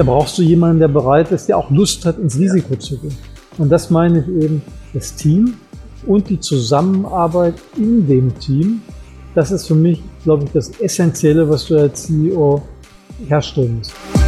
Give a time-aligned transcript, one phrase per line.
[0.00, 3.14] da brauchst du jemanden, der bereit ist, der auch Lust hat, ins Risiko zu gehen.
[3.58, 4.62] Und das meine ich eben,
[4.94, 5.58] das Team
[6.06, 8.80] und die Zusammenarbeit in dem Team.
[9.34, 12.62] Das ist für mich, glaube ich, das Essentielle, was du als CEO
[13.28, 14.19] herstellen musst.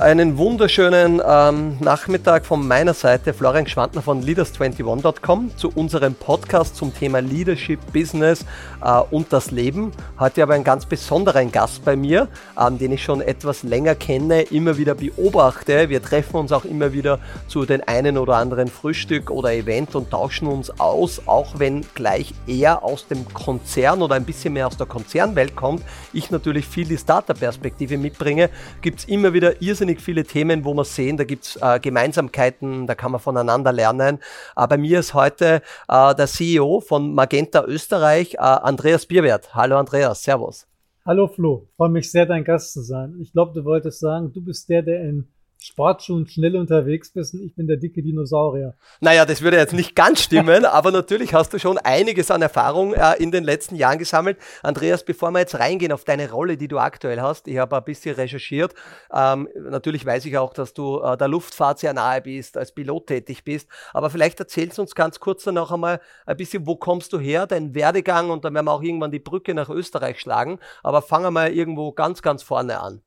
[0.00, 6.94] Einen wunderschönen ähm, Nachmittag von meiner Seite, Florian Schwantner von Leaders21.com zu unserem Podcast zum
[6.94, 8.44] Thema Leadership, Business
[8.80, 9.90] äh, und das Leben.
[10.20, 14.42] Heute ich einen ganz besonderen Gast bei mir, ähm, den ich schon etwas länger kenne,
[14.42, 15.88] immer wieder beobachte.
[15.88, 20.12] Wir treffen uns auch immer wieder zu den einen oder anderen Frühstück oder Event und
[20.12, 24.76] tauschen uns aus, auch wenn gleich er aus dem Konzern oder ein bisschen mehr aus
[24.76, 25.82] der Konzernwelt kommt.
[26.12, 28.48] Ich natürlich viel die Starter-Perspektive mitbringe,
[28.80, 31.80] gibt es immer wieder irrsinnig wahnsinnig viele Themen, wo wir sehen, da gibt es äh,
[31.80, 34.18] Gemeinsamkeiten, da kann man voneinander lernen.
[34.54, 39.54] Äh, bei mir ist heute äh, der CEO von Magenta Österreich, äh, Andreas Bierwert.
[39.54, 40.66] Hallo Andreas, Servus.
[41.06, 43.16] Hallo Flo, freue mich sehr, dein Gast zu sein.
[43.22, 45.26] Ich glaube, du wolltest sagen, du bist der, der in
[45.60, 48.74] Sportschuhen schnell unterwegs bist und ich bin der dicke Dinosaurier.
[49.00, 52.94] Naja, das würde jetzt nicht ganz stimmen, aber natürlich hast du schon einiges an Erfahrung
[52.94, 54.38] äh, in den letzten Jahren gesammelt.
[54.62, 57.84] Andreas, bevor wir jetzt reingehen auf deine Rolle, die du aktuell hast, ich habe ein
[57.84, 58.72] bisschen recherchiert.
[59.12, 63.08] Ähm, natürlich weiß ich auch, dass du äh, der Luftfahrt sehr nahe bist, als Pilot
[63.08, 66.76] tätig bist, aber vielleicht erzählst du uns ganz kurz dann noch einmal ein bisschen, wo
[66.76, 70.20] kommst du her, dein Werdegang und dann werden wir auch irgendwann die Brücke nach Österreich
[70.20, 73.02] schlagen, aber fangen wir mal irgendwo ganz, ganz vorne an.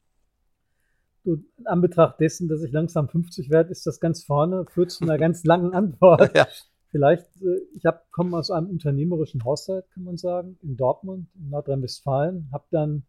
[1.23, 5.03] Du, in Anbetracht dessen, dass ich langsam 50 werde, ist das ganz vorne, führt zu
[5.03, 6.31] einer ganz langen Antwort.
[6.35, 6.47] Ja.
[6.89, 12.49] Vielleicht, äh, ich komme aus einem unternehmerischen Haushalt, kann man sagen, in Dortmund, in Nordrhein-Westfalen,
[12.51, 13.03] habe dann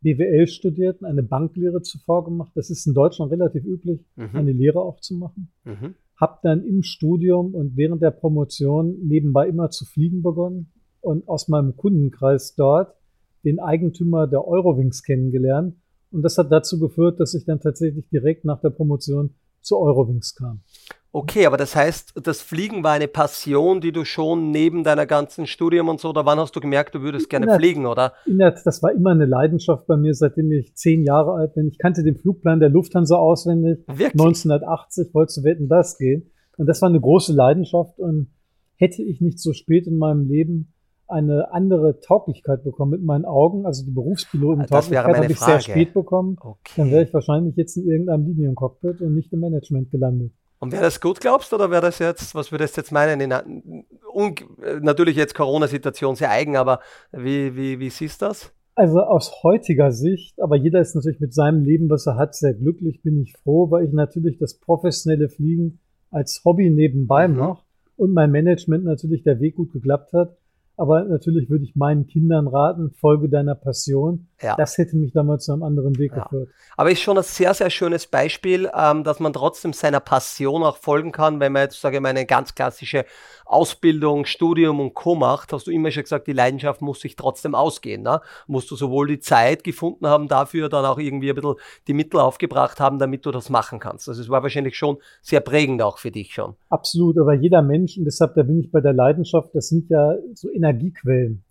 [0.00, 2.52] BWL studiert und eine Banklehre zuvor gemacht.
[2.54, 4.30] Das ist in Deutschland relativ üblich, mhm.
[4.32, 5.50] eine Lehre auch zu machen.
[5.64, 5.94] Mhm.
[6.16, 11.48] Habe dann im Studium und während der Promotion nebenbei immer zu fliegen begonnen und aus
[11.48, 12.94] meinem Kundenkreis dort
[13.44, 15.76] den Eigentümer der Eurowings kennengelernt
[16.16, 20.34] und das hat dazu geführt, dass ich dann tatsächlich direkt nach der Promotion zu Eurowings
[20.34, 20.62] kam.
[21.12, 25.46] Okay, aber das heißt, das Fliegen war eine Passion, die du schon neben deiner ganzen
[25.46, 28.14] Studium und so, oder wann hast du gemerkt, du würdest gerne der, fliegen, oder?
[28.26, 31.68] Der, das war immer eine Leidenschaft bei mir, seitdem ich zehn Jahre alt bin.
[31.68, 33.80] Ich kannte den Flugplan der Lufthansa auswendig.
[33.86, 34.12] Wirklich?
[34.12, 36.30] 1980 wollte zu wetten, das gehen.
[36.56, 38.28] Und das war eine große Leidenschaft und
[38.76, 40.72] hätte ich nicht so spät in meinem Leben
[41.08, 43.66] eine andere Tauglichkeit bekommen mit meinen Augen.
[43.66, 45.62] Also die Berufspiloten-Tauglichkeit habe ich Frage.
[45.62, 46.36] sehr spät bekommen.
[46.40, 46.72] Okay.
[46.76, 50.32] Dann wäre ich wahrscheinlich jetzt in irgendeinem Liniencockpit und nicht im Management gelandet.
[50.58, 53.20] Und wäre das gut, glaubst du, oder wäre das jetzt, was würdest du jetzt meinen?
[53.20, 53.32] In,
[54.12, 54.34] un,
[54.80, 56.80] natürlich jetzt Corona-Situation sehr eigen, aber
[57.12, 58.52] wie, wie, wie siehst du das?
[58.74, 62.54] Also aus heutiger Sicht, aber jeder ist natürlich mit seinem Leben, was er hat, sehr
[62.54, 65.80] glücklich, bin ich froh, weil ich natürlich das professionelle Fliegen
[66.10, 67.36] als Hobby nebenbei mhm.
[67.36, 67.64] noch
[67.96, 70.36] und mein Management natürlich der Weg gut geklappt hat.
[70.76, 74.28] Aber natürlich würde ich meinen Kindern raten, folge deiner Passion.
[74.42, 74.54] Ja.
[74.56, 76.22] Das hätte mich damals zu einem anderen Weg ja.
[76.22, 76.50] geführt.
[76.76, 80.76] Aber ist schon ein sehr, sehr schönes Beispiel, ähm, dass man trotzdem seiner Passion auch
[80.76, 83.06] folgen kann, wenn man jetzt, sage ich mal, eine ganz klassische
[83.46, 85.14] Ausbildung, Studium und Co.
[85.14, 88.02] macht, hast du immer schon gesagt, die Leidenschaft muss sich trotzdem ausgehen.
[88.02, 88.20] Ne?
[88.46, 91.54] Musst du sowohl die Zeit gefunden haben dafür, dann auch irgendwie ein bisschen
[91.86, 94.08] die Mittel aufgebracht haben, damit du das machen kannst.
[94.08, 96.56] Also es war wahrscheinlich schon sehr prägend auch für dich schon.
[96.68, 100.14] Absolut, aber jeder Mensch, und deshalb, da bin ich bei der Leidenschaft, das sind ja
[100.34, 101.45] so Energiequellen.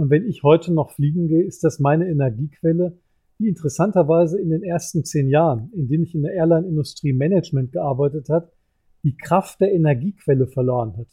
[0.00, 2.96] Und wenn ich heute noch fliegen gehe, ist das meine Energiequelle,
[3.38, 8.30] die interessanterweise in den ersten zehn Jahren, in denen ich in der Airline-Industrie Management gearbeitet
[8.30, 8.50] habe,
[9.04, 11.08] die Kraft der Energiequelle verloren hat.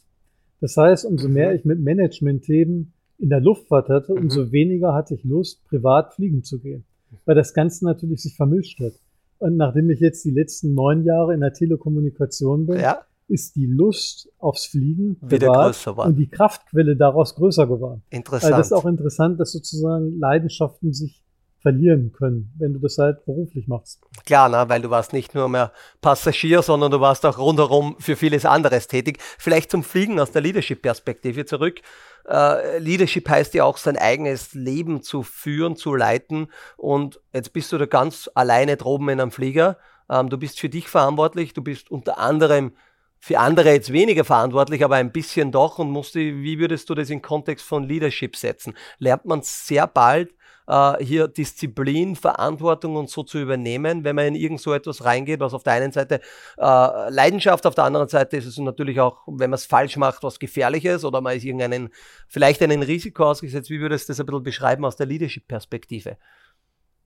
[0.62, 1.34] Das heißt, umso mhm.
[1.34, 4.22] mehr ich mit Management-Themen in der Luftfahrt hatte, mhm.
[4.22, 6.86] umso weniger hatte ich Lust, privat fliegen zu gehen.
[7.26, 8.94] Weil das Ganze natürlich sich vermischt hat.
[9.36, 13.02] Und nachdem ich jetzt die letzten neun Jahre in der Telekommunikation bin, ja.
[13.28, 16.06] Ist die Lust aufs Fliegen wieder größer war.
[16.06, 18.02] und die Kraftquelle daraus größer geworden.
[18.10, 18.54] Interessant.
[18.54, 21.22] Also das ist auch interessant, dass sozusagen Leidenschaften sich
[21.60, 24.00] verlieren können, wenn du das halt beruflich machst.
[24.24, 24.64] Klar, ne?
[24.68, 28.86] weil du warst nicht nur mehr Passagier, sondern du warst auch rundherum für vieles anderes
[28.86, 29.18] tätig.
[29.38, 31.80] Vielleicht zum Fliegen aus der Leadership-Perspektive zurück.
[32.28, 36.48] Äh, Leadership heißt ja auch, sein eigenes Leben zu führen, zu leiten.
[36.76, 39.78] Und jetzt bist du da ganz alleine droben in einem Flieger.
[40.08, 41.54] Ähm, du bist für dich verantwortlich.
[41.54, 42.72] Du bist unter anderem
[43.20, 47.10] für andere jetzt weniger verantwortlich, aber ein bisschen doch und musst wie würdest du das
[47.10, 48.74] in Kontext von Leadership setzen?
[48.98, 50.30] Lernt man sehr bald,
[50.68, 55.40] äh, hier Disziplin, Verantwortung und so zu übernehmen, wenn man in irgend so etwas reingeht,
[55.40, 56.20] was auf der einen Seite
[56.58, 60.22] äh, Leidenschaft, auf der anderen Seite ist es natürlich auch, wenn man es falsch macht,
[60.22, 61.88] was Gefährliches oder man ist irgendeinen,
[62.28, 63.70] vielleicht einem Risiko ausgesetzt.
[63.70, 66.18] Wie würdest du das ein bisschen beschreiben aus der Leadership-Perspektive?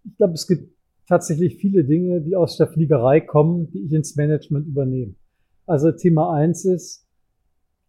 [0.05, 0.75] Ich glaube, es gibt
[1.09, 5.15] tatsächlich viele Dinge, die aus der Fliegerei kommen, die ich ins Management übernehme.
[5.67, 7.07] Also Thema eins ist,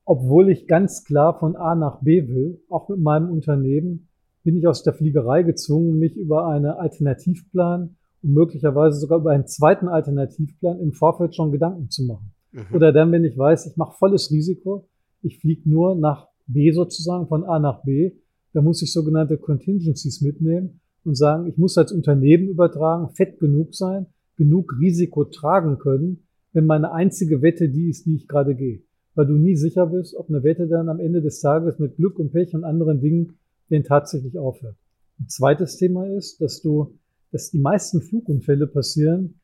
[0.06, 4.10] obwohl ich ganz klar von A nach B will, auch mit meinem Unternehmen,
[4.44, 9.48] bin ich aus der Fliegerei gezwungen, mich über einen Alternativplan und möglicherweise sogar über einen
[9.48, 12.34] zweiten Alternativplan im Vorfeld schon Gedanken zu machen.
[12.52, 12.75] Mhm.
[12.75, 14.88] Oder dann, wenn ich weiß, ich mache volles Risiko,
[15.22, 18.12] ich fliege nur nach B sozusagen, von A nach B,
[18.52, 23.74] da muss ich sogenannte Contingencies mitnehmen und sagen, ich muss als Unternehmen übertragen, fett genug
[23.74, 28.82] sein, genug Risiko tragen können, wenn meine einzige Wette die ist, die ich gerade gehe.
[29.16, 32.18] Weil du nie sicher bist, ob eine Wette dann am Ende des Tages mit Glück
[32.20, 33.38] und Pech und anderen Dingen
[33.70, 34.76] denn tatsächlich aufhört.
[35.20, 36.98] Ein zweites Thema ist, dass du,
[37.32, 39.40] dass die meisten Flugunfälle passieren,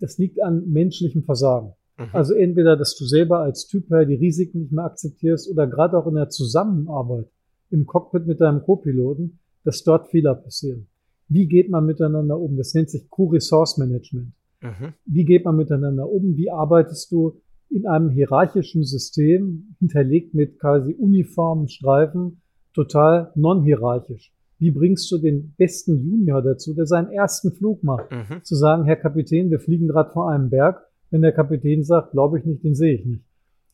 [0.00, 1.72] das liegt an menschlichem Versagen.
[1.98, 2.08] Mhm.
[2.12, 5.98] Also entweder, dass du selber als Typ her die Risiken nicht mehr akzeptierst oder gerade
[5.98, 7.26] auch in der Zusammenarbeit
[7.70, 10.86] im Cockpit mit deinem Co-Piloten, dass dort Fehler passieren.
[11.28, 12.56] Wie geht man miteinander um?
[12.56, 14.32] Das nennt sich Co-Resource Management.
[14.66, 14.94] Mhm.
[15.04, 16.36] Wie geht man miteinander um?
[16.36, 22.40] Wie arbeitest du in einem hierarchischen System, hinterlegt mit quasi uniformen Streifen,
[22.74, 24.32] total non-hierarchisch?
[24.58, 28.42] Wie bringst du den besten Junior dazu, der seinen ersten Flug macht, mhm.
[28.42, 30.82] zu sagen, Herr Kapitän, wir fliegen gerade vor einem Berg.
[31.10, 33.24] Wenn der Kapitän sagt, glaube ich nicht, den sehe ich nicht.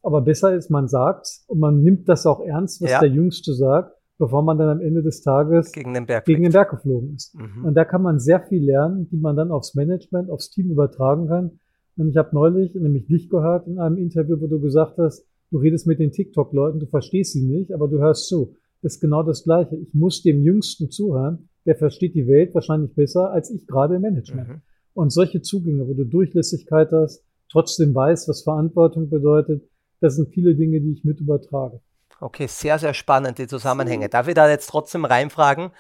[0.03, 3.01] Aber besser ist, man sagt und man nimmt das auch ernst, was ja.
[3.01, 6.53] der Jüngste sagt, bevor man dann am Ende des Tages gegen den Berg, gegen den
[6.53, 7.35] Berg geflogen ist.
[7.35, 7.65] Mhm.
[7.65, 11.27] Und da kann man sehr viel lernen, die man dann aufs Management, aufs Team übertragen
[11.29, 11.59] kann.
[11.97, 15.59] Und ich habe neulich nämlich dich gehört in einem Interview, wo du gesagt hast, du
[15.59, 18.57] redest mit den TikTok-Leuten, du verstehst sie nicht, aber du hörst zu.
[18.81, 19.77] Das ist genau das Gleiche.
[19.77, 24.03] Ich muss dem Jüngsten zuhören, der versteht die Welt wahrscheinlich besser als ich gerade im
[24.03, 24.49] Management.
[24.49, 24.63] Mhm.
[24.95, 29.63] Und solche Zugänge, wo du Durchlässigkeit hast, trotzdem weißt, was Verantwortung bedeutet,
[30.01, 31.81] das sind viele Dinge, die ich mit übertrage.
[32.23, 34.09] Okay, sehr, sehr spannend, die Zusammenhänge.
[34.09, 35.73] Darf ich da jetzt trotzdem reinfragen?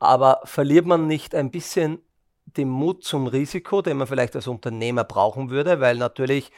[0.00, 2.00] Aber verliert man nicht ein bisschen
[2.44, 5.78] den Mut zum Risiko, den man vielleicht als Unternehmer brauchen würde?
[5.78, 6.50] Weil natürlich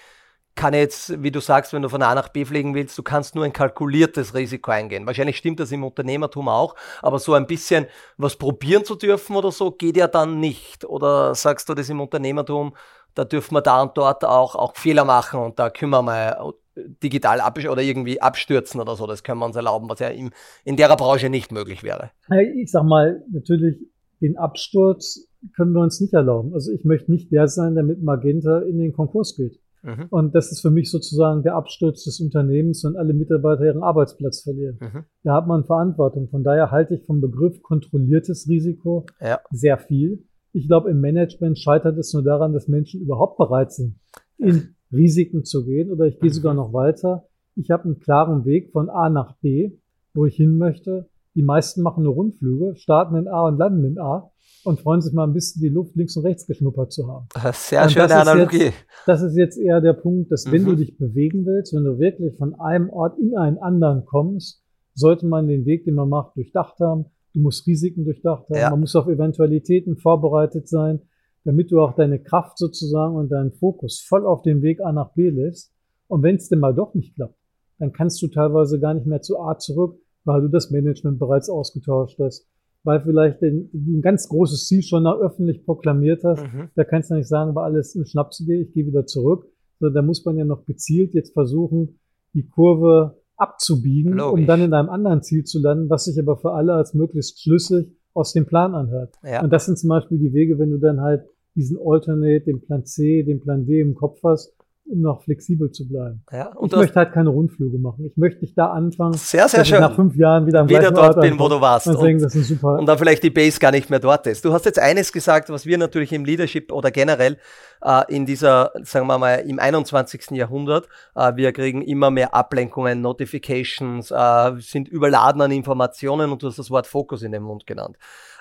[0.54, 3.34] kann jetzt, wie du sagst, wenn du von A nach B fliegen willst, du kannst
[3.34, 5.06] nur ein kalkuliertes Risiko eingehen.
[5.06, 7.86] Wahrscheinlich stimmt das im Unternehmertum auch, aber so ein bisschen
[8.16, 10.86] was probieren zu dürfen oder so geht ja dann nicht.
[10.86, 12.75] Oder sagst du das im Unternehmertum,
[13.14, 16.54] da dürfen wir da und dort auch, auch Fehler machen und da kümmern wir
[17.02, 19.06] digital ab oder irgendwie abstürzen oder so.
[19.06, 20.30] Das können wir uns erlauben, was ja in,
[20.64, 22.10] in der Branche nicht möglich wäre.
[22.54, 23.76] Ich sag mal, natürlich
[24.20, 26.52] den Absturz können wir uns nicht erlauben.
[26.54, 29.60] Also ich möchte nicht der sein, der mit Magenta in den Konkurs geht.
[29.82, 30.06] Mhm.
[30.10, 34.42] Und das ist für mich sozusagen der Absturz des Unternehmens, wenn alle Mitarbeiter ihren Arbeitsplatz
[34.42, 34.78] verlieren.
[34.80, 35.04] Mhm.
[35.22, 36.28] Da hat man Verantwortung.
[36.28, 39.40] Von daher halte ich vom Begriff kontrolliertes Risiko ja.
[39.50, 40.25] sehr viel.
[40.52, 44.00] Ich glaube, im Management scheitert es nur daran, dass Menschen überhaupt bereit sind,
[44.38, 45.90] in Risiken zu gehen.
[45.90, 47.26] Oder ich gehe sogar noch weiter.
[47.55, 49.73] Ich habe einen klaren Weg von A nach B,
[50.14, 51.08] wo ich hin möchte.
[51.35, 54.31] Die meisten machen nur Rundflüge, starten in A und landen in A
[54.64, 57.29] und freuen sich mal ein bisschen die Luft links und rechts geschnuppert zu haben.
[57.52, 58.64] Sehr und schöne Analogie.
[58.64, 60.52] Jetzt, das ist jetzt eher der Punkt, dass mhm.
[60.52, 60.76] wenn du mhm.
[60.76, 64.62] dich bewegen willst, wenn du wirklich von einem Ort in einen anderen kommst,
[64.94, 67.06] sollte man den Weg, den man macht, durchdacht haben.
[67.35, 68.58] Du musst Risiken durchdacht haben.
[68.58, 68.70] Ja.
[68.70, 71.02] Man muss auf Eventualitäten vorbereitet sein
[71.49, 75.15] damit du auch deine Kraft sozusagen und deinen Fokus voll auf dem Weg A nach
[75.15, 75.73] B lässt.
[76.06, 77.39] Und wenn es denn mal doch nicht klappt,
[77.79, 81.49] dann kannst du teilweise gar nicht mehr zu A zurück, weil du das Management bereits
[81.49, 82.47] ausgetauscht hast,
[82.85, 86.43] weil vielleicht ein, ein ganz großes Ziel schon öffentlich proklamiert hast.
[86.43, 86.69] Mhm.
[86.75, 89.47] Da kannst du nicht sagen, war alles eine Schnapsidee, ich gehe wieder zurück.
[89.81, 91.99] Sondern da muss man ja noch gezielt jetzt versuchen,
[92.35, 94.43] die Kurve abzubiegen, Logisch.
[94.43, 97.41] um dann in einem anderen Ziel zu landen, was sich aber für alle als möglichst
[97.41, 99.15] schlüssig aus dem Plan anhört.
[99.25, 99.43] Ja.
[99.43, 101.25] Und das sind zum Beispiel die Wege, wenn du dann halt
[101.59, 105.87] diesen Alternate, den Plan C, den Plan D im Kopf hast, um noch flexibel zu
[105.87, 106.23] bleiben.
[106.33, 108.05] Ja, und ich möchte halt keine Rundflüge machen.
[108.07, 109.81] Ich möchte nicht da anfangen, sehr, sehr schön.
[109.81, 111.88] nach fünf Jahren wieder, am wieder dort bin, wo du warst.
[111.88, 112.79] Und, sagen, das ist super.
[112.79, 114.45] und dann vielleicht die Base gar nicht mehr dort ist.
[114.45, 117.37] Du hast jetzt eines gesagt, was wir natürlich im Leadership oder generell
[117.83, 120.31] äh, in dieser, sagen wir mal, im 21.
[120.31, 126.47] Jahrhundert, äh, wir kriegen immer mehr Ablenkungen, Notifications, äh, sind überladen an Informationen und du
[126.47, 127.97] hast das Wort Fokus in den Mund genannt.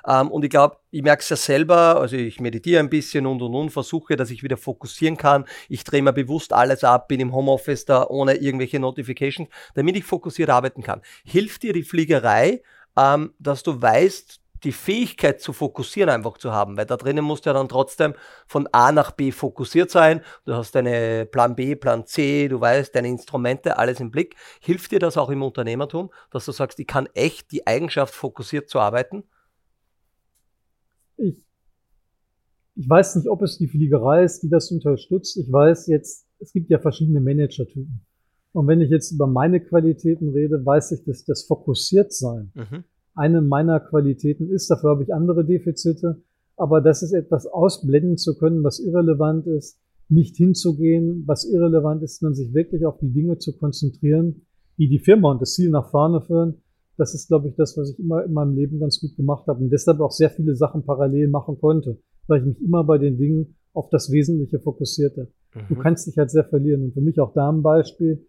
[0.06, 3.42] Ähm, und ich glaube, ich merke es ja selber, also ich meditiere ein bisschen und
[3.42, 5.46] und und, versuche, dass ich wieder fokussieren kann.
[5.70, 10.04] Ich drehe mir bewusst alles ab, bin im Homeoffice da ohne irgendwelche Notifications, damit ich
[10.04, 11.02] fokussiert arbeiten kann.
[11.26, 12.62] Hilft dir die Fliegerei,
[12.98, 17.46] ähm, dass du weißt, die Fähigkeit zu fokussieren einfach zu haben, weil da drinnen musst
[17.46, 18.16] du ja dann trotzdem
[18.48, 20.22] von A nach B fokussiert sein.
[20.46, 24.36] Du hast deine Plan B, Plan C, du weißt deine Instrumente, alles im Blick.
[24.60, 28.68] Hilft dir das auch im Unternehmertum, dass du sagst, ich kann echt die Eigenschaft fokussiert
[28.70, 29.24] zu arbeiten?
[31.18, 31.44] ich,
[32.78, 35.38] ich weiß nicht, ob es die Fliegerei ist, die das unterstützt.
[35.38, 38.02] Ich weiß jetzt, es gibt ja verschiedene Managertypen.
[38.54, 42.84] Und wenn ich jetzt über meine Qualitäten rede, weiß ich, dass das Fokussiertsein mhm.
[43.16, 44.70] eine meiner Qualitäten ist.
[44.70, 46.22] Dafür habe ich andere Defizite.
[46.56, 49.80] Aber das ist etwas ausblenden zu können, was irrelevant ist,
[50.10, 54.46] nicht hinzugehen, was irrelevant ist, sondern sich wirklich auf die Dinge zu konzentrieren,
[54.78, 56.62] die die Firma und das Ziel nach vorne führen.
[56.96, 59.64] Das ist, glaube ich, das, was ich immer in meinem Leben ganz gut gemacht habe
[59.64, 63.18] und deshalb auch sehr viele Sachen parallel machen konnte, weil ich mich immer bei den
[63.18, 65.32] Dingen auf das Wesentliche fokussierte.
[65.54, 65.62] Mhm.
[65.70, 66.84] Du kannst dich halt sehr verlieren.
[66.84, 68.26] Und für mich auch da ein Beispiel,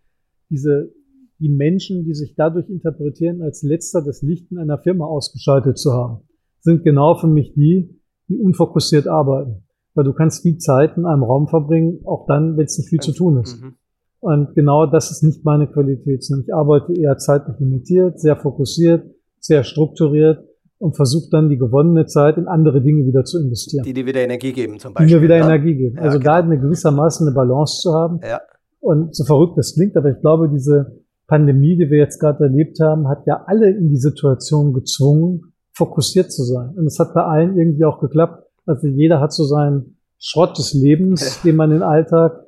[0.50, 0.92] diese,
[1.38, 5.92] die Menschen, die sich dadurch interpretieren, als letzter das Licht in einer Firma ausgeschaltet zu
[5.92, 6.22] haben,
[6.60, 9.64] sind genau für mich die, die unfokussiert arbeiten.
[9.94, 13.00] Weil du kannst viel Zeit in einem Raum verbringen, auch dann, wenn es nicht viel
[13.00, 13.60] zu tun ist.
[13.60, 13.74] Mhm.
[14.20, 19.08] Und genau das ist nicht meine Qualität, sondern ich arbeite eher zeitlich limitiert, sehr fokussiert,
[19.38, 20.47] sehr strukturiert
[20.78, 23.85] und versuche dann die gewonnene Zeit in andere Dinge wieder zu investieren.
[23.85, 25.08] Die dir wieder Energie geben zum Beispiel.
[25.08, 25.44] Die mir wieder ja?
[25.44, 25.97] Energie geben.
[25.97, 26.30] Ja, also genau.
[26.30, 28.20] da eine gewissermaßen eine Balance zu haben.
[28.23, 28.40] Ja.
[28.80, 32.78] Und so verrückt das klingt, aber ich glaube, diese Pandemie, die wir jetzt gerade erlebt
[32.80, 36.75] haben, hat ja alle in die Situation gezwungen, fokussiert zu sein.
[36.76, 38.44] Und es hat bei allen irgendwie auch geklappt.
[38.66, 42.44] Also jeder hat so seinen Schrott des Lebens, den man im Alltag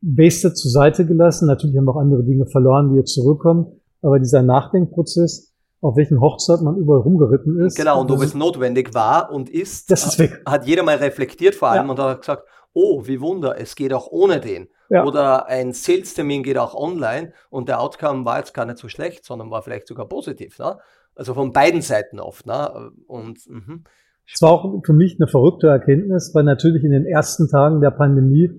[0.00, 1.46] wasted zur Seite gelassen.
[1.46, 3.66] Natürlich haben wir auch andere Dinge verloren, die jetzt zurückkommen.
[4.02, 5.51] Aber dieser Nachdenkprozess,
[5.82, 7.76] auf welchen Hochzeit man überall rumgeritten ist.
[7.76, 9.90] Genau, und ob es notwendig war und ist,
[10.46, 11.90] hat jeder mal reflektiert vor allem ja.
[11.90, 14.68] und hat gesagt, oh, wie Wunder, es geht auch ohne den.
[14.88, 15.04] Ja.
[15.04, 19.24] Oder ein Sales-Termin geht auch online und der Outcome war jetzt gar nicht so schlecht,
[19.24, 20.58] sondern war vielleicht sogar positiv.
[20.58, 20.78] Ne?
[21.16, 22.46] Also von beiden Seiten oft.
[22.46, 22.92] Ne?
[23.08, 23.82] Und mhm.
[24.32, 27.90] Es war auch für mich eine verrückte Erkenntnis, weil natürlich in den ersten Tagen der
[27.90, 28.50] Pandemie,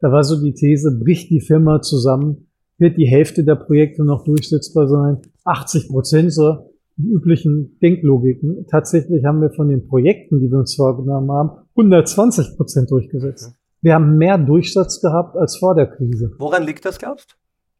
[0.00, 4.24] da war so die These, bricht die Firma zusammen, wird die Hälfte der Projekte noch
[4.24, 6.69] durchsetzbar sein, 80 Prozent so
[7.02, 8.66] die üblichen Denklogiken.
[8.70, 13.50] Tatsächlich haben wir von den Projekten, die wir uns vorgenommen haben, 120 Prozent durchgesetzt.
[13.50, 13.54] Mhm.
[13.82, 16.32] Wir haben mehr Durchsatz gehabt als vor der Krise.
[16.38, 17.36] Woran liegt das, glaubst?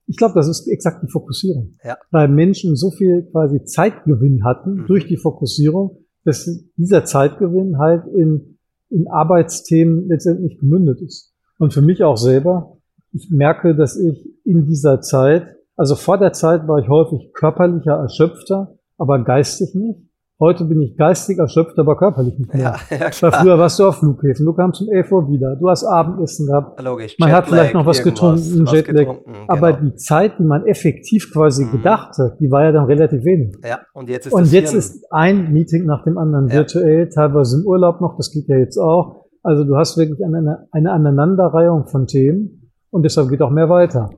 [0.06, 1.76] Ich glaube, das ist exakt die Fokussierung.
[1.84, 1.96] Ja.
[2.10, 4.86] Weil Menschen so viel quasi Zeitgewinn hatten mhm.
[4.86, 8.58] durch die Fokussierung, dass dieser Zeitgewinn halt in,
[8.88, 11.32] in Arbeitsthemen letztendlich gemündet ist.
[11.58, 12.78] Und für mich auch selber,
[13.12, 17.92] ich merke, dass ich in dieser Zeit, also vor der Zeit war ich häufig körperlicher,
[17.92, 19.98] erschöpfter, aber geistig nicht.
[20.38, 22.62] Heute bin ich geistig erschöpft, aber körperlich nicht mehr.
[22.90, 25.68] Ja, ja, Weil früher warst du auf Flughäfen, du kamst um 11 Uhr wieder, du
[25.68, 26.82] hast Abendessen gehabt.
[26.82, 27.16] Logisch.
[27.18, 29.00] Man Jetlag, hat vielleicht noch was getrunken, was Jetlag.
[29.00, 29.44] Getrunken, genau.
[29.48, 31.72] Aber die Zeit, die man effektiv quasi mhm.
[31.72, 33.54] gedacht hat, die war ja dann relativ wenig.
[33.62, 36.54] Ja, und jetzt ist, und jetzt ist ein Meeting nach dem anderen ja.
[36.54, 39.26] virtuell, teilweise im Urlaub noch, das geht ja jetzt auch.
[39.42, 44.08] Also du hast wirklich eine, eine Aneinanderreihung von Themen und deshalb geht auch mehr weiter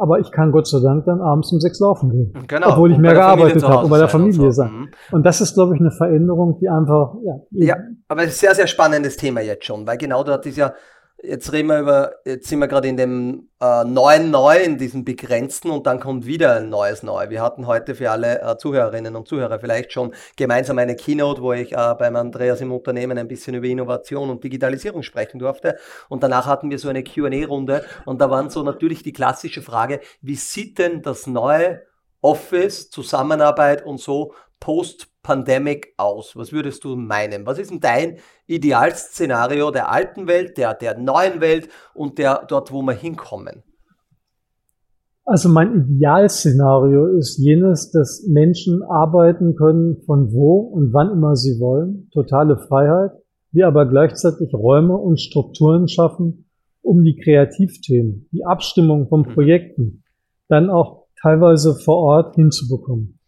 [0.00, 2.32] aber ich kann Gott sei Dank dann abends um sechs laufen gehen.
[2.48, 2.70] Genau.
[2.70, 4.62] Obwohl ich mehr gearbeitet habe und bei der Familie und so.
[4.62, 4.72] sein.
[4.72, 4.88] Mhm.
[5.12, 7.34] Und das ist, glaube ich, eine Veränderung, die einfach, ja.
[7.50, 7.76] Ja,
[8.08, 10.72] aber es ist ein sehr, sehr spannendes Thema jetzt schon, weil genau dort ist ja
[11.22, 15.04] Jetzt reden wir über, jetzt sind wir gerade in dem äh, neuen Neu, in diesem
[15.04, 17.28] begrenzten und dann kommt wieder ein neues Neu.
[17.28, 21.52] Wir hatten heute für alle äh, Zuhörerinnen und Zuhörer vielleicht schon gemeinsam eine Keynote, wo
[21.52, 25.76] ich äh, beim Andreas im Unternehmen ein bisschen über Innovation und Digitalisierung sprechen durfte.
[26.08, 30.00] Und danach hatten wir so eine Q&A-Runde und da waren so natürlich die klassische Frage,
[30.22, 31.82] wie sieht denn das neue
[32.20, 36.36] Office, Zusammenarbeit und so Post-Pandemic aus?
[36.36, 37.46] Was würdest du meinen?
[37.46, 42.72] Was ist denn dein Idealszenario der alten Welt, der, der neuen Welt und der dort,
[42.72, 43.62] wo wir hinkommen?
[45.24, 51.60] Also mein Idealszenario ist jenes, dass Menschen arbeiten können von wo und wann immer sie
[51.60, 53.12] wollen, totale Freiheit,
[53.52, 56.46] wir aber gleichzeitig Räume und Strukturen schaffen,
[56.82, 59.34] um die Kreativthemen, die Abstimmung von mhm.
[59.34, 60.02] Projekten
[60.48, 63.18] dann auch teilweise vor Ort hinzubekommen.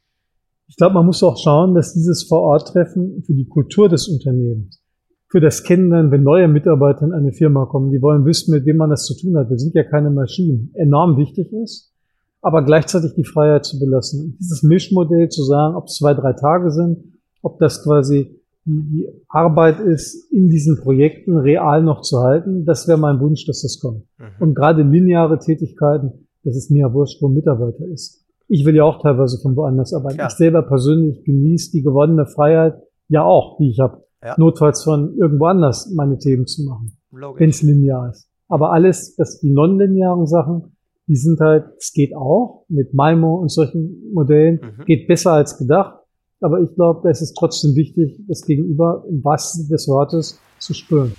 [0.68, 4.82] Ich glaube, man muss auch schauen, dass dieses Vor-Ort-Treffen für die Kultur des Unternehmens,
[5.28, 8.78] für das Kennenlernen, wenn neue Mitarbeiter in eine Firma kommen, die wollen wissen, mit wem
[8.78, 9.50] man das zu tun hat.
[9.50, 10.70] Wir sind ja keine Maschinen.
[10.74, 11.92] Enorm wichtig ist,
[12.40, 14.24] aber gleichzeitig die Freiheit zu belassen.
[14.24, 17.04] Und dieses Mischmodell zu sagen, ob es zwei, drei Tage sind,
[17.42, 22.88] ob das quasi die, die Arbeit ist, in diesen Projekten real noch zu halten, das
[22.88, 24.04] wäre mein Wunsch, dass das kommt.
[24.18, 24.24] Mhm.
[24.40, 28.24] Und gerade lineare Tätigkeiten, das ist mir ja wurscht, wo ein Mitarbeiter ist.
[28.48, 30.18] Ich will ja auch teilweise von woanders arbeiten.
[30.18, 30.26] Ja.
[30.26, 32.74] Ich selber persönlich genieße die gewonnene Freiheit
[33.08, 34.04] ja auch, die ich habe.
[34.22, 34.34] Ja.
[34.38, 36.96] Notfalls von irgendwo anders meine Themen zu machen.
[37.10, 38.28] Wenn es linear ist.
[38.48, 43.50] Aber alles, das die nonlinearen Sachen, die sind halt, es geht auch mit Maimo und
[43.50, 44.84] solchen Modellen, mhm.
[44.84, 45.98] geht besser als gedacht.
[46.40, 50.74] Aber ich glaube, da ist es trotzdem wichtig, das Gegenüber im wahrsten des Wortes zu
[50.74, 51.12] spüren.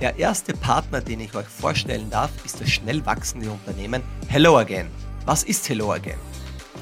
[0.00, 4.88] Der erste Partner, den ich euch vorstellen darf, ist das schnell wachsende Unternehmen Hello Again.
[5.24, 6.18] Was ist Hello Again?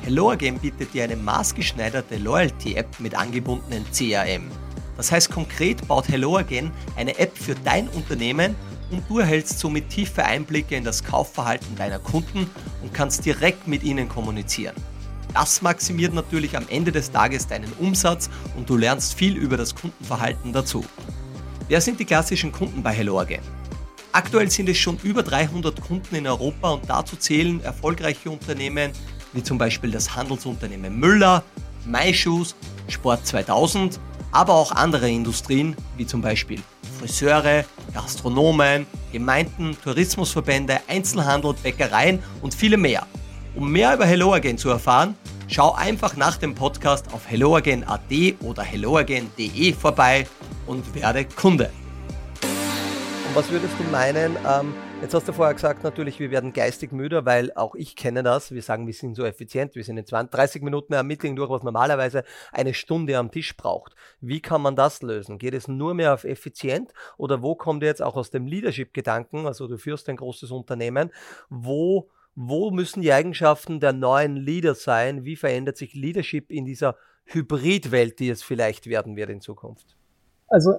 [0.03, 4.51] Hello Again bietet dir eine maßgeschneiderte Loyalty-App mit angebundenen CRM.
[4.97, 8.57] Das heißt konkret baut Hello Again eine App für dein Unternehmen
[8.91, 12.51] und du erhältst somit tiefe Einblicke in das Kaufverhalten deiner Kunden
[12.83, 14.75] und kannst direkt mit ihnen kommunizieren.
[15.33, 19.77] Das maximiert natürlich am Ende des Tages deinen Umsatz und du lernst viel über das
[19.77, 20.85] Kundenverhalten dazu.
[21.67, 23.25] Wer sind die klassischen Kunden bei Hello?
[24.13, 28.93] Aktuell sind es schon über 300 Kunden in Europa und dazu zählen erfolgreiche Unternehmen
[29.33, 31.43] wie zum Beispiel das Handelsunternehmen Müller,
[31.87, 32.55] MyShoes,
[32.89, 33.99] Sport 2000,
[34.31, 36.61] aber auch andere Industrien wie zum Beispiel
[36.99, 43.07] Friseure, Gastronomen, Gemeinden, Tourismusverbände, Einzelhandel, Bäckereien und viele mehr.
[43.55, 45.15] Um mehr über HelloAgain zu erfahren,
[45.49, 50.27] schau einfach nach dem Podcast auf helloagain.at oder helloagain.de vorbei
[50.67, 51.71] und werde Kunde.
[53.29, 56.91] Und was würdest du meinen, ähm, Jetzt hast du vorher gesagt, natürlich, wir werden geistig
[56.91, 58.53] müder, weil auch ich kenne das.
[58.53, 61.51] Wir sagen, wir sind so effizient, wir sind in 20, 30 Minuten am Meeting durch,
[61.51, 63.95] was normalerweise eine Stunde am Tisch braucht.
[64.23, 65.37] Wie kann man das lösen?
[65.37, 69.69] Geht es nur mehr auf effizient oder wo kommt jetzt auch aus dem Leadership-Gedanken, also
[69.69, 71.11] du führst ein großes Unternehmen,
[71.51, 75.27] wo, wo müssen die Eigenschaften der neuen Leader sein?
[75.27, 79.97] Wie verändert sich Leadership in dieser Hybridwelt, die es vielleicht werden wird in Zukunft?
[80.49, 80.75] Also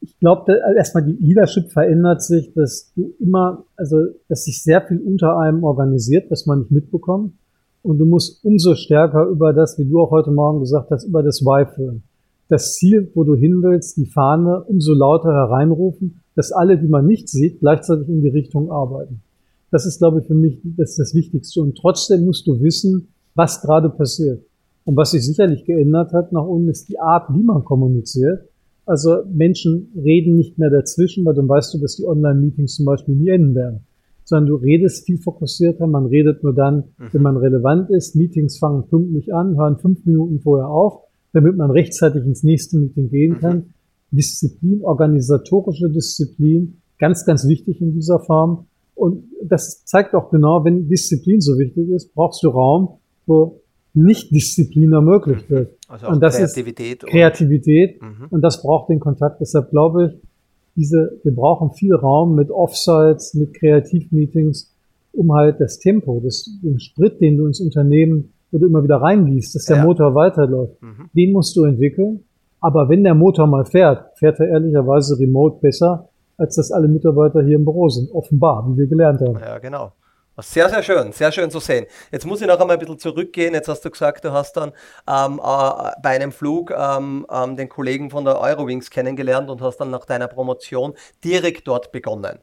[0.00, 3.98] ich glaube, also erstmal die Leadership verändert sich, dass du immer, also
[4.28, 7.34] dass sich sehr viel unter einem organisiert, was man nicht mitbekommt.
[7.82, 11.22] Und du musst umso stärker über das, wie du auch heute Morgen gesagt hast, über
[11.22, 12.02] das Why führen.
[12.48, 17.06] Das Ziel, wo du hin willst, die Fahne, umso lauter hereinrufen, dass alle, die man
[17.06, 19.22] nicht sieht, gleichzeitig in die Richtung arbeiten.
[19.70, 21.60] Das ist, glaube ich, für mich das, das Wichtigste.
[21.60, 24.44] Und trotzdem musst du wissen, was gerade passiert.
[24.84, 28.48] Und was sich sicherlich geändert hat nach unten, ist die Art, wie man kommuniziert.
[28.84, 33.14] Also Menschen reden nicht mehr dazwischen, weil dann weißt du, dass die Online-Meetings zum Beispiel
[33.14, 33.80] nie enden werden.
[34.24, 37.08] Sondern du redest viel fokussierter, man redet nur dann, mhm.
[37.12, 38.16] wenn man relevant ist.
[38.16, 43.08] Meetings fangen pünktlich an, hören fünf Minuten vorher auf, damit man rechtzeitig ins nächste Meeting
[43.08, 43.56] gehen kann.
[43.56, 43.64] Mhm.
[44.10, 48.66] Disziplin, organisatorische Disziplin, ganz, ganz wichtig in dieser Form.
[48.94, 53.61] Und das zeigt auch genau, wenn Disziplin so wichtig ist, brauchst du Raum, wo
[53.94, 55.76] nicht-Disziplin ermöglicht wird.
[55.88, 57.02] Also und das Kreativität.
[57.02, 58.00] Ist Kreativität.
[58.00, 58.26] Mhm.
[58.30, 59.40] Und das braucht den Kontakt.
[59.40, 60.28] Deshalb glaube ich,
[60.76, 64.74] diese, wir brauchen viel Raum mit Offsites, mit Kreativmeetings,
[65.12, 69.54] um halt das Tempo, das, den Sprit, den du ins Unternehmen, du immer wieder reingießt,
[69.54, 69.84] dass der ja.
[69.84, 71.10] Motor weiterläuft, mhm.
[71.14, 72.24] den musst du entwickeln.
[72.60, 77.42] Aber wenn der Motor mal fährt, fährt er ehrlicherweise remote besser, als dass alle Mitarbeiter
[77.42, 78.10] hier im Büro sind.
[78.12, 79.38] Offenbar, wie wir gelernt haben.
[79.38, 79.92] Ja, genau.
[80.38, 81.84] Sehr, sehr schön, sehr schön zu sehen.
[82.10, 83.52] Jetzt muss ich noch einmal ein bisschen zurückgehen.
[83.52, 84.72] Jetzt hast du gesagt, du hast dann
[85.06, 89.76] ähm, äh, bei einem Flug ähm, ähm, den Kollegen von der Eurowings kennengelernt und hast
[89.76, 92.38] dann nach deiner Promotion direkt dort begonnen.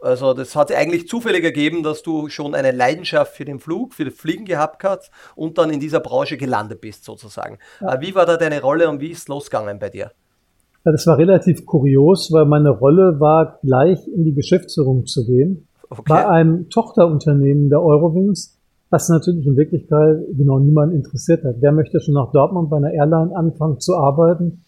[0.00, 3.92] Also das hat sich eigentlich zufällig ergeben, dass du schon eine Leidenschaft für den Flug,
[3.92, 7.58] für das Fliegen gehabt hast und dann in dieser Branche gelandet bist sozusagen.
[7.82, 7.94] Ja.
[7.94, 10.12] Äh, wie war da deine Rolle und wie ist es losgegangen bei dir?
[10.86, 15.67] Ja, das war relativ kurios, weil meine Rolle war, gleich in die Geschäftsführung zu gehen
[15.90, 16.02] okay.
[16.06, 18.58] bei einem Tochterunternehmen der Eurowings,
[18.90, 21.56] was natürlich in Wirklichkeit genau niemand interessiert hat.
[21.60, 24.64] Wer möchte schon nach Dortmund bei einer Airline anfangen zu arbeiten,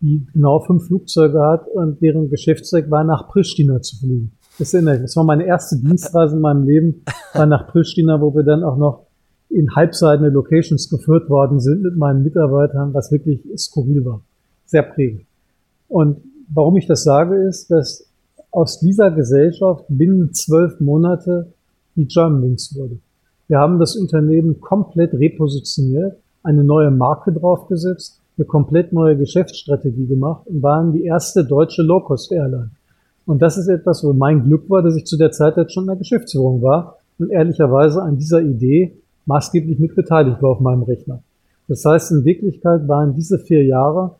[0.00, 4.32] die genau fünf Flugzeuge hat und deren Geschäftszweck war, nach Pristina zu fliegen.
[4.58, 8.62] Das, das war meine erste Dienstreise in meinem Leben, war nach Pristina, wo wir dann
[8.62, 9.06] auch noch
[9.48, 14.20] in halbseitene Locations geführt worden sind mit meinen Mitarbeitern, was wirklich skurril war.
[14.66, 15.22] Sehr prägend.
[15.88, 16.18] Und
[16.52, 18.08] warum ich das sage, ist, dass
[18.54, 21.52] aus dieser Gesellschaft binnen zwölf Monate
[21.96, 22.98] die Germanwings wurde.
[23.48, 30.46] Wir haben das Unternehmen komplett repositioniert, eine neue Marke draufgesetzt, eine komplett neue Geschäftsstrategie gemacht
[30.46, 32.70] und waren die erste deutsche Low-Cost-Airline.
[33.26, 35.84] Und das ist etwas, wo mein Glück war, dass ich zu der Zeit jetzt schon
[35.84, 40.82] in der Geschäftsführung war und ehrlicherweise an dieser Idee maßgeblich mit beteiligt war auf meinem
[40.82, 41.22] Rechner.
[41.66, 44.16] Das heißt, in Wirklichkeit waren diese vier Jahre